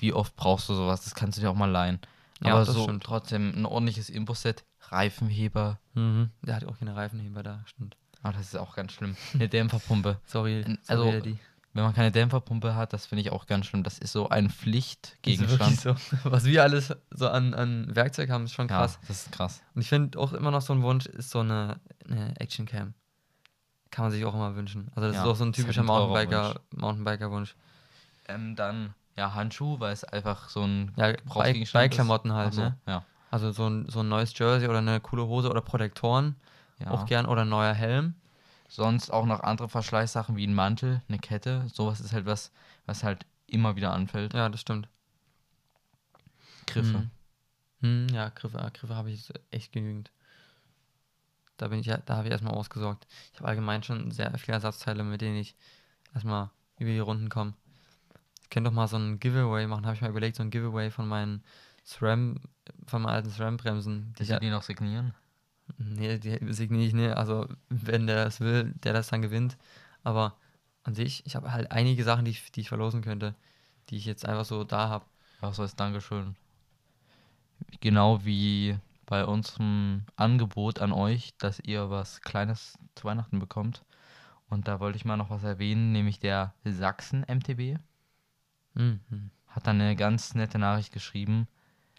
[0.00, 1.04] wie oft brauchst du sowas?
[1.04, 1.98] Das kannst du dir auch mal leihen.
[2.42, 3.04] Ja, Aber so stimmt.
[3.04, 6.30] trotzdem ein ordentliches Imbusset, Reifenheber, Mhm.
[6.42, 7.96] Der hat auch keine Reifenheber da, stimmt.
[8.22, 9.16] Ah, das ist auch ganz schlimm.
[9.34, 10.20] Eine Dämpferpumpe.
[10.26, 11.38] Sorry, N- sorry also, Eddie.
[11.72, 13.82] Wenn man keine Dämpferpumpe hat, das finde ich auch ganz schlimm.
[13.84, 15.80] Das ist so ein Pflichtgegenstand.
[15.80, 15.94] so.
[16.24, 18.98] Was wir alles so an, an Werkzeug haben, ist schon krass.
[19.02, 19.62] Ja, das ist krass.
[19.74, 22.94] Und ich finde auch immer noch so ein Wunsch ist so eine, eine Actioncam.
[23.90, 24.88] Kann man sich auch immer wünschen.
[24.94, 27.56] Also das Ja, ist auch so ein typischer ein teurer Mountainbiker, Mountainbiker-Wunsch.
[28.28, 31.88] Ähm, dann, ja, Handschuh, weil es einfach so ein Ja, bei, bei.
[31.88, 32.78] Klamotten halt, so, ne?
[32.86, 33.04] Ja.
[33.30, 36.36] Also so ein, so ein neues Jersey oder eine coole Hose oder Protektoren
[36.78, 36.90] ja.
[36.90, 38.14] auch gern oder ein neuer Helm.
[38.68, 41.66] Sonst auch noch andere Verschleißsachen wie ein Mantel, eine Kette.
[41.72, 42.50] Sowas ist halt was,
[42.86, 44.32] was halt immer wieder anfällt.
[44.32, 44.88] Ja, das stimmt.
[46.66, 46.98] Griffe.
[47.80, 48.06] Mhm.
[48.08, 50.10] Hm, ja, Griffe, ja, Griffe habe ich echt genügend.
[51.58, 53.06] Da bin ich ja, da habe ich erstmal ausgesorgt.
[53.32, 55.56] Ich habe allgemein schon sehr viele Ersatzteile, mit denen ich
[56.14, 57.52] erstmal über die Runden komme.
[58.50, 60.90] Ich könnte doch mal so ein Giveaway machen, habe ich mal überlegt, so ein Giveaway
[60.90, 61.44] von meinen
[61.84, 62.40] SRAM,
[62.84, 64.12] von meinen alten SRAM-Bremsen.
[64.18, 65.14] Die ich die noch signieren.
[65.78, 67.16] Nee, die signiere ich nicht.
[67.16, 69.56] Also, wenn der das will, der das dann gewinnt.
[70.02, 70.34] Aber
[70.82, 73.36] an sich, ich habe halt einige Sachen, die ich, die ich verlosen könnte,
[73.88, 75.04] die ich jetzt einfach so da habe.
[75.42, 76.34] Ja, so ist Dankeschön.
[77.78, 83.84] Genau wie bei unserem Angebot an euch, dass ihr was Kleines zu Weihnachten bekommt.
[84.48, 87.78] Und da wollte ich mal noch was erwähnen, nämlich der Sachsen MTB.
[88.80, 89.30] Mhm.
[89.48, 91.46] hat dann eine ganz nette Nachricht geschrieben.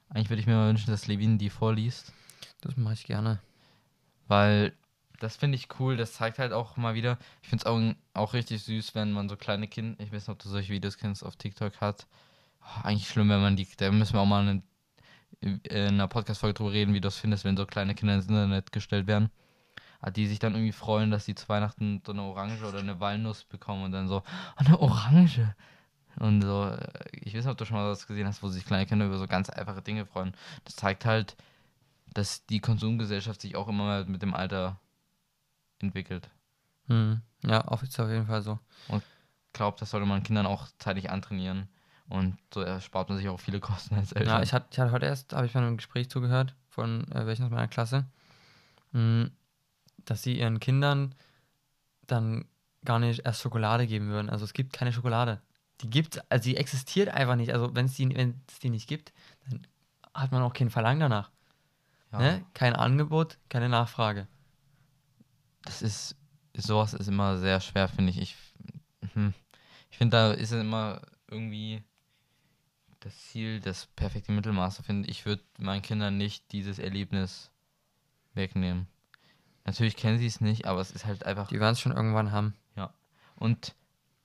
[0.09, 2.11] Eigentlich würde ich mir mal wünschen, dass Levin die vorliest,
[2.61, 3.39] Das mache ich gerne.
[4.27, 4.73] weil
[5.19, 5.97] das finde ich cool.
[5.97, 7.19] Das zeigt halt auch mal wieder.
[7.43, 7.79] Ich finde es auch,
[8.19, 10.97] auch richtig süß, wenn man so kleine Kinder, ich weiß nicht, ob du solche Videos
[10.97, 12.07] kennst, auf TikTok hat.
[12.63, 14.63] Oh, eigentlich schlimm, wenn man die, da müssen wir auch mal eine,
[15.41, 18.71] in einer Podcast-Folge drüber reden, wie du das findest, wenn so kleine Kinder ins Internet
[18.71, 19.29] gestellt werden.
[20.01, 22.99] Ah, Die sich dann irgendwie freuen, dass sie zu Weihnachten so eine Orange oder eine
[22.99, 24.23] Walnuss bekommen und dann so, "Oh,
[24.55, 25.53] eine Orange.
[26.19, 28.65] Und so, äh, ich weiß nicht, ob du schon mal was gesehen hast, wo sich
[28.65, 30.33] kleine Kinder über so ganz einfache Dinge freuen.
[30.65, 31.35] Das zeigt halt,
[32.13, 34.79] dass die Konsumgesellschaft sich auch immer mehr mit dem Alter
[35.79, 36.29] entwickelt.
[36.87, 37.21] Hm.
[37.43, 38.59] Ja, auf, ist auf jeden Fall so.
[38.89, 41.67] Ich glaube, das sollte man Kindern auch zeitig antrainieren.
[42.09, 44.37] Und so erspart man sich auch viele Kosten als Eltern.
[44.37, 47.25] Ja, ich hatte, ich hatte heute erst, habe ich bei einem Gespräch zugehört von äh,
[47.25, 48.05] welchen aus meiner Klasse,
[48.91, 49.29] mh,
[50.05, 51.15] dass sie ihren Kindern
[52.07, 52.45] dann
[52.83, 54.29] gar nicht erst Schokolade geben würden.
[54.29, 55.41] Also es gibt keine Schokolade.
[55.81, 57.53] Die gibt, also die existiert einfach nicht.
[57.53, 59.13] Also wenn es die, die nicht gibt,
[59.49, 59.67] dann
[60.13, 61.31] hat man auch kein Verlangen danach.
[62.11, 62.19] ja.
[62.19, 62.45] Ne?
[62.53, 64.27] Kein Angebot, keine Nachfrage.
[65.63, 66.15] das ist,
[66.55, 68.19] sowas ist immer sehr schwer, finde ich.
[68.21, 68.35] Ich,
[69.13, 69.33] hm,
[69.89, 71.83] ich finde, da ist es immer irgendwie
[72.99, 75.09] das Ziel, das perfekte Mittelmaß zu finden.
[75.09, 77.51] Ich würde meinen Kindern nicht dieses Erlebnis
[78.33, 78.87] wegnehmen.
[79.65, 81.47] Natürlich kennen sie es nicht, aber es ist halt einfach.
[81.47, 82.55] Die werden es schon irgendwann haben.
[83.41, 83.73] Und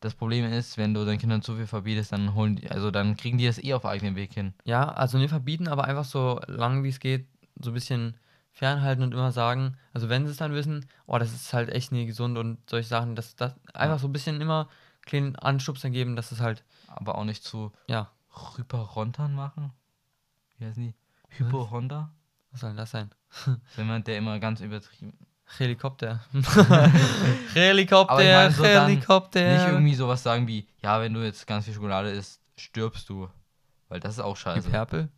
[0.00, 3.16] das Problem ist, wenn du deinen Kindern zu viel verbietest, dann holen die, also dann
[3.16, 4.54] kriegen die das eh auf eigenen Weg hin.
[4.64, 7.26] Ja, also nicht verbieten, aber einfach so lang wie es geht,
[7.60, 8.16] so ein bisschen
[8.52, 11.92] fernhalten und immer sagen, also wenn sie es dann wissen, oh, das ist halt echt
[11.92, 14.68] nie gesund und solche Sachen, dass das einfach so ein bisschen immer
[15.02, 18.10] kleinen Anstupser geben, dass es halt, Aber auch nicht zu ja,
[18.56, 19.72] Hyperontern machen.
[20.58, 20.94] Wie heißen die?
[21.28, 22.12] Hyporonter?
[22.50, 23.10] was soll denn das sein?
[23.76, 25.12] Jemand, der immer ganz übertrieben.
[25.58, 26.20] Helikopter.
[27.54, 29.52] Helikopter, ich meine, so Helikopter.
[29.54, 33.28] Nicht irgendwie sowas sagen wie, ja, wenn du jetzt ganz viel Schokolade isst, stirbst du.
[33.88, 34.68] Weil das ist auch scheiße.
[34.68, 35.08] Hyperpel?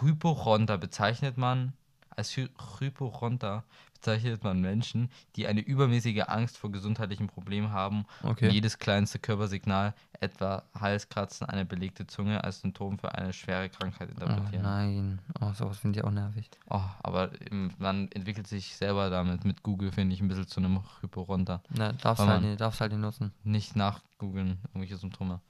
[0.00, 1.74] Hypochonter bezeichnet man,
[2.10, 3.64] als Hy Hypochonter
[4.00, 8.50] bezeichnet man Menschen, die eine übermäßige Angst vor gesundheitlichen Problemen haben und Okay.
[8.50, 14.12] jedes kleinste Körpersignal, etwa Halskratzen, eine belegte Zunge, als Symptom für eine schwere Krankheit Oh
[14.12, 14.62] interpretieren.
[14.62, 15.20] nein.
[15.40, 16.48] Oh, sowas finde ich auch nervig.
[16.70, 17.30] Oh, aber
[17.78, 21.62] man entwickelt sich selber damit, mit Google finde ich ein bisschen zu einem Hypochonter.
[21.70, 23.32] Na, darfst halt nicht, darfst halt nicht nutzen.
[23.42, 25.40] Nicht nachgoogeln, irgendwelche Symptome.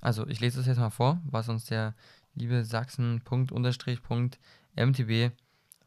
[0.00, 1.94] Also, ich lese das jetzt mal vor, was uns der
[2.34, 5.32] liebe Sachsen.unterstrich.mtb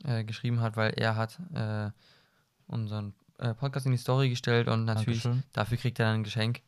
[0.04, 1.92] äh, geschrieben hat, weil er hat äh,
[2.68, 5.44] unseren äh, Podcast in die Story gestellt und natürlich Dankeschön.
[5.54, 6.62] dafür kriegt er dann ein Geschenk.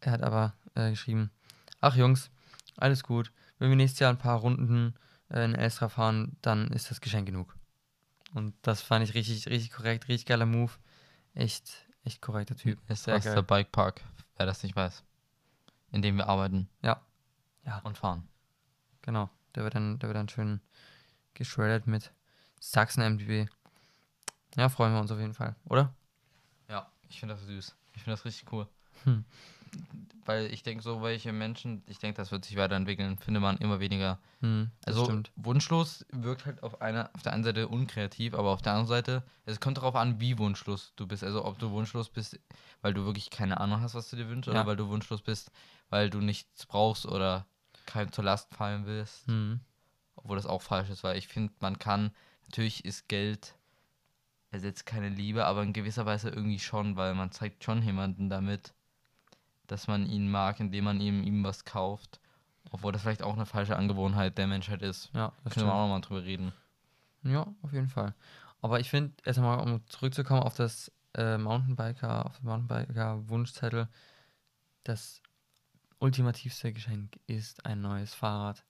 [0.00, 1.30] Er hat aber äh, geschrieben,
[1.80, 2.30] ach Jungs,
[2.76, 4.94] alles gut, wenn wir nächstes Jahr ein paar Runden
[5.30, 7.56] äh, in Elstra fahren, dann ist das Geschenk genug.
[8.34, 10.72] Und das fand ich richtig, richtig korrekt, richtig geiler Move.
[11.34, 12.78] Echt, echt korrekter Typ.
[12.90, 13.42] Ist Sehr der geil.
[13.42, 14.02] Bikepark,
[14.36, 15.02] wer das nicht weiß.
[15.92, 17.00] In dem wir arbeiten Ja.
[17.64, 17.78] Ja.
[17.80, 18.28] und fahren.
[19.02, 20.60] Genau, der wird dann, der wird dann schön
[21.34, 22.12] geschreddert mit
[22.60, 23.48] Sachsen MDB.
[24.56, 25.94] Ja, freuen wir uns auf jeden Fall, oder?
[26.68, 27.76] Ja, ich finde das süß.
[27.94, 28.66] Ich finde das richtig cool.
[29.04, 29.24] Hm.
[30.24, 33.80] Weil ich denke, so welche Menschen, ich denke, das wird sich weiterentwickeln, findet man immer
[33.80, 34.18] weniger.
[34.40, 35.30] Hm, Also stimmt.
[35.36, 39.22] wunschlos wirkt halt auf einer, auf der einen Seite unkreativ, aber auf der anderen Seite,
[39.46, 41.24] es kommt darauf an, wie wunschlos du bist.
[41.24, 42.38] Also ob du wunschlos bist,
[42.82, 44.52] weil du wirklich keine Ahnung hast, was du dir wünschst, Ja.
[44.60, 45.50] oder weil du wunschlos bist,
[45.88, 47.46] weil du nichts brauchst oder
[47.86, 49.26] keinem zur Last fallen willst.
[49.28, 49.60] Hm.
[50.16, 52.10] Obwohl das auch falsch ist, weil ich finde, man kann,
[52.48, 53.54] natürlich ist Geld
[54.50, 58.72] ersetzt keine Liebe, aber in gewisser Weise irgendwie schon, weil man zeigt schon jemanden damit,
[59.66, 62.20] dass man ihn mag, indem man ihm, ihm was kauft.
[62.70, 65.10] Obwohl das vielleicht auch eine falsche Angewohnheit der Menschheit ist.
[65.14, 66.52] Ja, das Können wir auch nochmal drüber reden.
[67.22, 68.14] Ja, auf jeden Fall.
[68.60, 73.88] Aber ich finde, erst einmal, um zurückzukommen auf das äh, Mountainbiker, auf den Mountainbiker-Wunschzettel,
[74.84, 75.22] das
[75.98, 78.64] ultimativste Geschenk ist ein neues Fahrrad.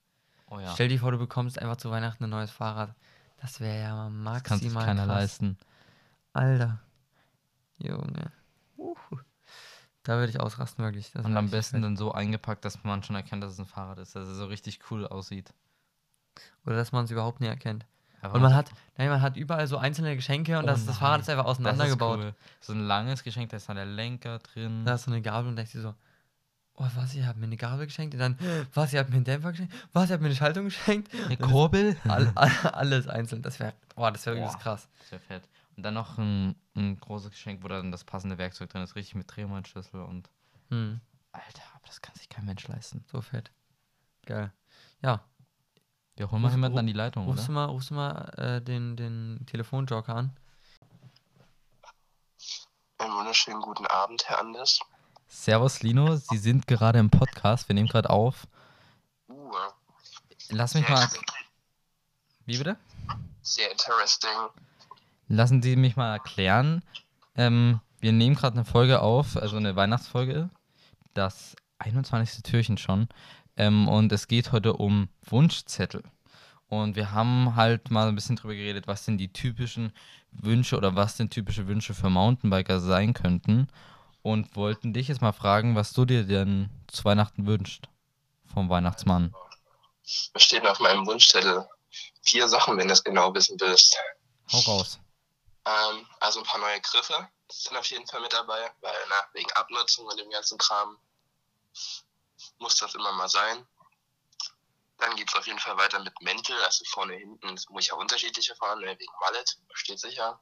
[0.47, 2.95] Oh ja, Stell dir vor, du bekommst einfach zu Weihnachten ein neues Fahrrad.
[3.41, 5.15] Das wäre ja mal maximal das kann sich keiner krass.
[5.21, 5.57] leisten.
[6.33, 6.79] Alter.
[7.77, 8.31] Junge.
[8.77, 8.95] Uhu.
[10.03, 11.11] Da würde ich ausrasten, wirklich.
[11.11, 13.99] Das Und am besten dann so eingepackt, dass man schon erkennt, dass es ein Fahrrad
[13.99, 15.53] ist, dass es so richtig cool aussieht.
[16.65, 17.85] Oder dass man es überhaupt nicht erkennt.
[18.21, 20.85] Einfach Und man so- hat, nein, man hat überall so einzelne Geschenke und Oh das,
[20.85, 22.19] das Fahrrad ist einfach das ist auseinandergebaut.
[22.19, 22.35] cool.
[22.59, 24.83] So ein langes Geschenk, da ist dann der Lenker drin.
[24.85, 25.95] Da hast du eine Gabel und denkst dir so,
[26.79, 28.13] oh, was, ihr habt mir eine Gabel geschenkt?
[28.15, 28.37] Und dann,
[28.73, 29.73] was, ihr habt mir einen Dämpfer geschenkt?
[29.93, 31.13] Was, ihr habt mir eine Schaltung geschenkt?
[31.25, 31.97] Eine Kurbel?
[32.07, 33.41] All, all, alles einzeln.
[33.41, 34.87] Das wäre, boah, das wäre übelst krass.
[34.99, 35.43] Das wäre fett.
[35.75, 39.15] Und dann noch ein, ein großes Geschenk, wo dann das passende Werkzeug drin ist, richtig
[39.15, 40.29] mit Drehmomentschlüssel und.
[40.69, 40.99] Hm,
[41.31, 43.03] Alter, aber das kann sich kein Mensch leisten.
[43.11, 43.51] so fett.
[44.25, 44.51] Geil.
[45.01, 45.21] Ja,
[46.15, 47.61] Wir holen mal jemanden an die Leitung, rufst du oder?
[47.61, 50.35] mal, rufst du mal äh, den, den Telefonjoker an?
[52.97, 54.79] Einen wunderschönen guten Abend, Herr Anders.
[55.29, 58.47] Servus Lino, Sie sind gerade im Podcast, wir nehmen gerade auf.
[60.49, 61.07] Lass mich mal.
[62.45, 62.77] Wie bitte?
[63.43, 64.29] sehr interesting.
[65.27, 66.83] Lassen Sie mich mal erklären.
[67.35, 70.49] Ähm, wir nehmen gerade eine Folge auf, also eine Weihnachtsfolge.
[71.13, 72.43] Das 21.
[72.43, 73.07] Türchen schon.
[73.55, 76.03] Ähm, und es geht heute um Wunschzettel.
[76.67, 79.91] Und wir haben halt mal ein bisschen drüber geredet, was denn die typischen
[80.31, 83.67] Wünsche oder was denn typische Wünsche für Mountainbiker sein könnten.
[84.21, 87.87] Und wollten dich jetzt mal fragen, was du dir denn zu Weihnachten wünschst
[88.53, 89.33] vom Weihnachtsmann.
[90.03, 91.67] Steht auf meinem Wunschzettel?
[92.21, 93.97] Vier Sachen, wenn du es genau wissen willst.
[94.51, 94.99] Hau raus.
[95.65, 99.51] Ähm, also ein paar neue Griffe sind auf jeden Fall mit dabei, weil na, wegen
[99.53, 100.97] Abnutzung und dem ganzen Kram
[102.59, 103.67] muss das immer mal sein.
[104.97, 107.89] Dann geht es auf jeden Fall weiter mit Mäntel, also vorne, hinten, das muss ich
[107.89, 110.41] ja unterschiedliche fahren, ne, wegen Mallet, steht sicher.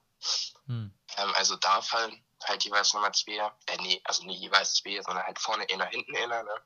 [0.66, 0.92] Hm.
[1.18, 3.34] Ähm, also da fallen halt jeweils nochmal zwei,
[3.68, 6.62] äh nee, also nicht jeweils zwei, sondern halt vorne einer, hinten einer, ne?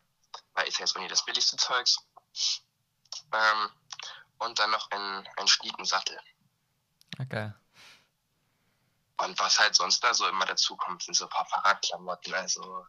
[0.54, 1.98] Weil ist ja jetzt auch nicht das billigste Zeugs.
[3.34, 3.70] Ähm,
[4.40, 6.20] und dann noch ein, ein Schnietensattel.
[7.18, 7.56] Ah, geil.
[9.18, 12.34] Und was halt sonst da so immer dazu kommt, sind so ein paar Fahrradklamotten.
[12.34, 12.86] Also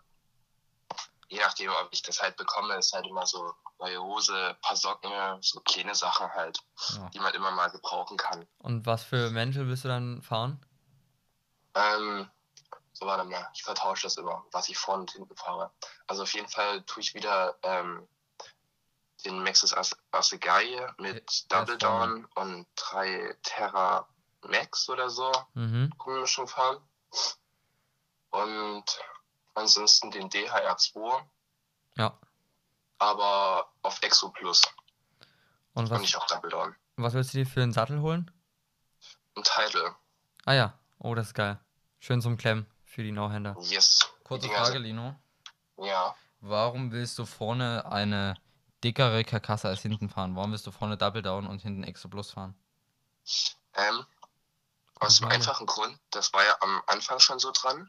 [1.28, 5.42] je nachdem, ob ich das halt bekomme, ist halt immer so neue Hose, paar Socken,
[5.42, 6.58] so kleine Sachen halt,
[6.96, 7.10] Ja.
[7.10, 8.46] die man immer mal gebrauchen kann.
[8.58, 10.64] Und was für Mäntel willst du dann fahren?
[11.74, 12.30] Ähm,
[13.06, 15.70] warte mal, ich vertausche das immer, was ich vorne und hinten fahre.
[16.06, 18.06] Also auf jeden Fall tue ich wieder ähm,
[19.24, 19.96] den Maxis As-
[20.98, 21.78] mit Ja, Double.
[21.78, 24.08] Down und drei Terra
[24.42, 25.30] Max oder so.
[25.54, 25.92] Mhm.
[26.06, 26.78] Mischung fahren.
[28.30, 28.84] Und
[29.54, 31.22] ansonsten den DHR2,
[31.96, 32.18] Ja.
[32.98, 34.62] aber auf Exo Plus
[35.74, 36.74] Und und was, nicht auf Double Down.
[36.96, 38.30] was willst du dir für einen Sattel holen?
[39.36, 39.94] Ein Title,
[40.44, 40.78] Ah ja.
[40.98, 41.58] Oh, das ist geil.
[42.00, 43.56] Schön zum Klemmen für die No-Händer.
[43.60, 44.08] yes.
[44.24, 45.14] Kurze Frage, Lino.
[45.78, 46.14] Ja,
[46.44, 48.34] Warum willst du vorne eine
[48.82, 50.34] dickere Karkasse als hinten fahren?
[50.34, 52.56] Warum willst du vorne Double Down und hinten Extra Plus fahren?
[53.74, 54.04] ähm,
[54.96, 57.88] aus dem einfachen Grund, das war ja am Anfang schon so dran,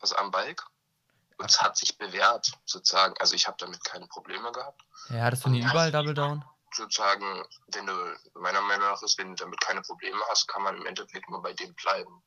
[0.00, 0.64] also am Bike.
[1.36, 3.14] Und es hat sich bewährt, sozusagen.
[3.20, 4.82] Also ich habe damit keine Probleme gehabt.
[5.10, 6.42] Ja, hattest du nie überall Double Down?
[6.72, 10.76] Sozusagen, wenn du, meiner Meinung nach ist, wenn du damit keine Probleme hast, kann man
[10.76, 12.22] im Endeffekt nur bei dem bleiben.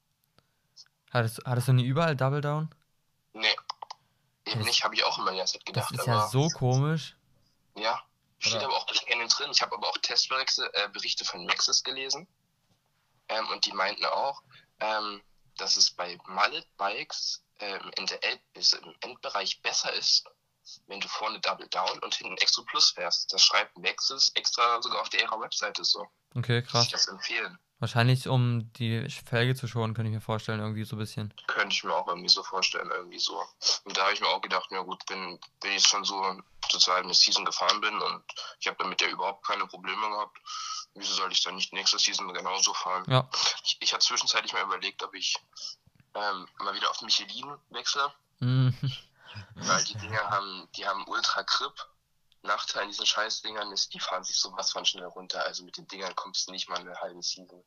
[1.12, 2.74] Hattest, hattest du nie überall Double Down?
[3.34, 3.56] Nee,
[4.46, 5.92] eben Das- nicht, habe ich auch immer die ganze Zeit Das gedacht.
[5.92, 7.16] ist aber ja so komisch.
[7.76, 8.02] Ja,
[8.40, 9.52] steht Oder- aber auch innen drin.
[9.52, 12.28] Ich habe aber auch Testberichte äh, Berichte von Maxis gelesen.
[13.30, 14.42] Ähm, und die meinten auch,
[14.80, 15.22] ähm,
[15.58, 20.26] dass es bei Mallet Bikes ähm, in der End ist, im Endbereich besser ist,
[20.88, 23.32] wenn du vorne Double Down und hinten Extra Plus fährst.
[23.32, 26.08] Das schreibt Maxis extra sogar auf der ihrer Webseite so.
[26.36, 26.90] Okay, Ich krass.
[26.90, 27.58] das empfehlen.
[27.82, 31.34] Wahrscheinlich, um die Felge zu schonen, könnte ich mir vorstellen, irgendwie so ein bisschen.
[31.48, 33.44] Könnte ich mir auch irgendwie so vorstellen, irgendwie so.
[33.86, 37.06] Und da habe ich mir auch gedacht, na gut, wenn, wenn ich schon so sozusagen
[37.06, 38.24] eine Season gefahren bin und
[38.60, 40.38] ich habe damit ja überhaupt keine Probleme gehabt,
[40.94, 43.04] wieso soll ich dann nicht nächste Season genauso fahren?
[43.08, 43.28] Ja.
[43.64, 45.36] Ich, ich hatte zwischenzeitlich mal überlegt, ob ich
[46.14, 48.76] ähm, mal wieder auf Michelin wechsle, Mhm.
[49.56, 51.74] weil die Dinger haben, die haben Ultra Grip.
[52.44, 55.46] Nachteil an diesen Scheißdingern ist, die fahren sich sowas von schnell runter.
[55.46, 57.64] Also mit den Dingern kommst du nicht mal eine halbe Season.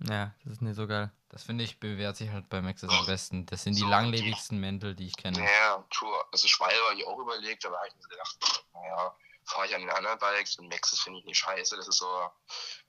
[0.00, 1.10] Ja, das ist nicht so geil.
[1.28, 3.46] Das finde ich bewährt sich halt bei Maxis am besten.
[3.46, 5.38] Das sind die So, langlebigsten Mäntel, die ich kenne.
[5.38, 6.24] Naja, true.
[6.32, 9.74] Also Schwalbe habe ich auch überlegt, aber habe ich mir gedacht, pff, naja, fahre ich
[9.74, 11.76] an den anderen Bikes und Maxis finde ich nicht scheiße.
[11.76, 12.30] Das ist so,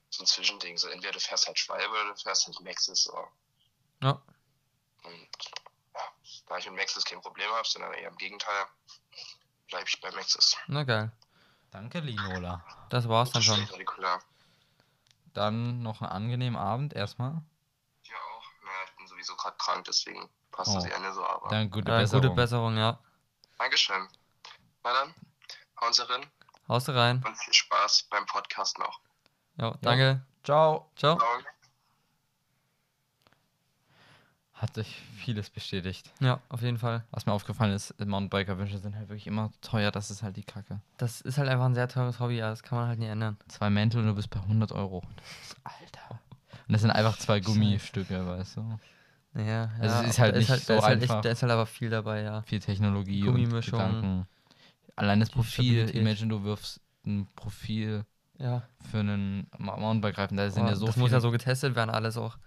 [0.09, 0.77] so ein Zwischending.
[0.77, 3.03] So entweder du fährst halt Schwalbe oder du fährst halt Maxis.
[3.03, 3.27] So.
[4.01, 4.21] Ja.
[5.03, 5.27] Und
[5.95, 6.01] ja,
[6.47, 8.67] da ich mit Maxis kein Problem habe, sondern eher im Gegenteil,
[9.69, 10.57] bleibe ich bei Maxis.
[10.67, 11.11] Na geil.
[11.71, 12.63] Danke, Linola.
[12.89, 13.67] Das war's dann schon.
[15.33, 17.41] Dann noch einen angenehmen Abend erstmal.
[18.03, 18.43] Ja auch.
[18.63, 20.87] Naja, ich bin sowieso gerade krank, deswegen passt das Oh.
[20.87, 21.47] ja nicht so, aber.
[21.49, 22.21] Dann gute Äh, Besserung.
[22.23, 22.99] gute Besserung, ja.
[23.59, 24.07] Dankeschön.
[24.83, 25.13] Na dann,
[25.81, 26.25] hauen Sie rein
[26.67, 27.23] Haust rein.
[27.25, 28.99] und viel Spaß beim Podcast noch.
[29.57, 30.25] Ja, danke.
[30.43, 30.91] Ciao.
[30.95, 31.17] Ciao.
[31.17, 31.39] Ciao.
[34.59, 36.11] Hat sich vieles bestätigt.
[36.19, 37.05] Ja, auf jeden Fall.
[37.11, 39.89] Was mir aufgefallen ist, Mountainbiker-Wünsche sind halt wirklich immer teuer.
[39.89, 40.81] Das ist halt die Kacke.
[40.97, 42.49] Das ist halt einfach ein sehr teures Hobby, ja.
[42.49, 43.37] Das kann man halt nie ändern.
[43.47, 45.01] Zwei Mäntel und du bist bei 100 Euro.
[45.15, 46.19] Das ist, Alter.
[46.67, 48.79] Und das sind einfach zwei Gummistücke, weißt du.
[49.39, 50.01] Ja, Also ja.
[50.03, 51.15] es ist halt da nicht da so ist halt einfach.
[51.15, 52.41] Echt, da ist halt aber viel dabei, ja.
[52.41, 54.27] Viel Technologie und Gummimischung, Gedanken.
[54.97, 56.01] Allein das Profil, Stabilität.
[56.01, 58.03] imagine du wirfst ein Profil
[58.37, 58.63] Ja.
[58.91, 60.35] für einen Mountainbike-Reifen.
[60.35, 61.03] Da sind Aber ja so das viele.
[61.05, 62.37] muss ja so getestet werden, alles auch.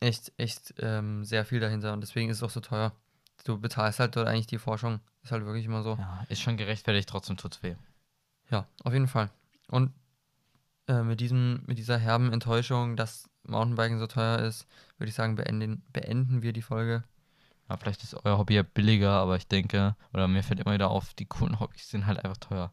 [0.00, 2.92] Echt, echt ähm, sehr viel dahinter und deswegen ist es auch so teuer.
[3.44, 5.00] Du bezahlst halt dort eigentlich die Forschung.
[5.22, 5.96] Ist halt wirklich immer so.
[5.98, 7.74] ja, ist schon gerechtfertigt, trotzdem tut's weh.
[8.50, 9.30] Ja, auf jeden Fall.
[9.68, 9.92] Und
[10.88, 14.66] äh, mit, diesem, mit dieser herben Enttäuschung, dass Mountainbiken so teuer ist,
[14.98, 17.02] würde ich sagen, beenden, beenden wir die Folge.
[17.68, 20.90] Ja, vielleicht ist euer Hobby ja billiger, aber ich denke, oder mir fällt immer wieder
[20.90, 22.72] auf, die coolen Hobbys sind halt einfach teuer.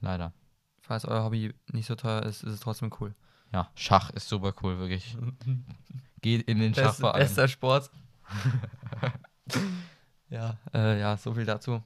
[0.00, 0.32] Leider.
[0.80, 3.14] Falls euer Hobby nicht so teuer ist, ist es trotzdem cool.
[3.52, 5.16] Ja, Schach ist super cool, wirklich.
[6.22, 7.20] Geht in den Beste, Schachverein.
[7.20, 7.90] bester Sport.
[10.30, 11.82] ja, äh, ja, so viel dazu.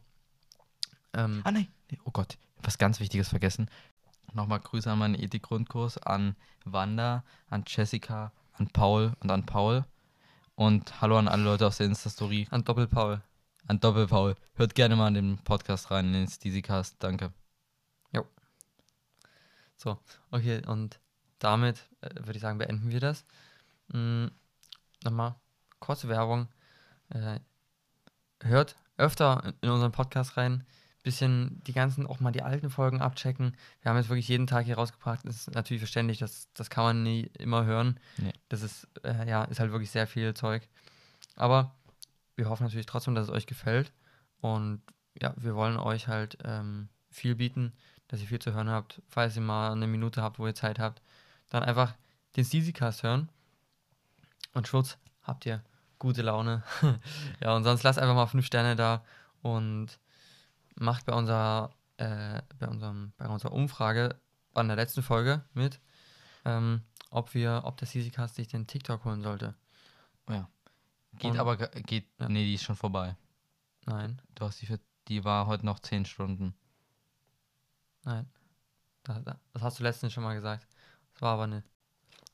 [1.15, 1.69] Ähm, Ah, nee.
[2.05, 3.69] Oh Gott, was ganz Wichtiges vergessen.
[4.33, 9.85] Nochmal Grüße an meinen Ethik-Grundkurs, an Wanda, an Jessica, an Paul und an Paul.
[10.55, 13.23] Und hallo an alle Leute aus der Insta-Story, an Doppelpaul.
[13.67, 14.35] an Doppel-Paul.
[14.55, 16.97] Hört gerne mal in den Podcast rein, in den Steezycast.
[17.01, 17.33] Danke.
[19.79, 19.99] So,
[20.31, 20.99] okay, und
[21.39, 23.25] damit äh, würde ich sagen, beenden wir das.
[23.89, 24.27] Mm,
[25.05, 25.35] Nochmal
[25.79, 26.49] kurze Werbung.
[27.11, 27.39] Äh,
[28.43, 30.65] hört öfter in- unseren Podcast rein.
[31.03, 33.57] Bisschen die ganzen, auch mal die alten Folgen abchecken.
[33.81, 35.21] Wir haben jetzt wirklich jeden Tag hier rausgebracht.
[35.25, 38.01] Das ist natürlich verständlich, das, das kann man nie immer hören.
[38.17, 38.33] Nee.
[38.49, 40.69] Das ist, äh, ja, ist halt wirklich sehr viel Zeug.
[41.37, 41.77] Aber
[42.35, 43.93] wir hoffen natürlich trotzdem, dass es euch gefällt.
[44.41, 44.83] Und
[45.23, 47.73] ja, wir wollen euch halt ähm, viel bieten,
[48.09, 49.01] dass ihr viel zu hören habt.
[49.07, 51.03] Falls ihr mal eine Minute habt, wo ihr Zeit habt,
[51.51, 51.95] dann einfach
[52.37, 53.29] den Steezycast hören.
[54.55, 55.63] Und Schutz, habt ihr
[55.99, 56.63] gute Laune.
[57.41, 59.05] ja, und sonst lasst einfach mal fünf Sterne da
[59.43, 59.99] und
[60.77, 64.21] macht bei unserer, äh, bei unserem, bei unserer Umfrage
[64.55, 65.81] an der letzten Folge mit,
[66.45, 69.55] ähm, ob wir, ob der Steezycast sich den TikTok holen sollte.
[71.19, 72.29] Geht Und- aber, ge- geht, Ja.
[72.29, 73.17] nee, die ist schon vorbei.
[73.87, 74.79] Nein, Du hast die, für,
[75.09, 76.55] die war heute noch 10 Stunden.
[78.05, 78.29] nein.
[79.03, 80.67] Da, da, das hast du letztens schon mal gesagt.
[81.17, 81.67] Das war aber nicht.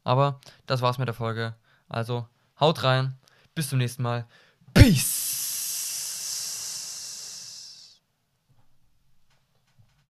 [0.03, 1.55] Aber das war's mit der Folge.
[1.89, 2.27] Also,
[2.59, 3.17] haut rein.
[3.55, 4.27] Bis zum nächsten Mal.
[4.75, 5.22] Peace!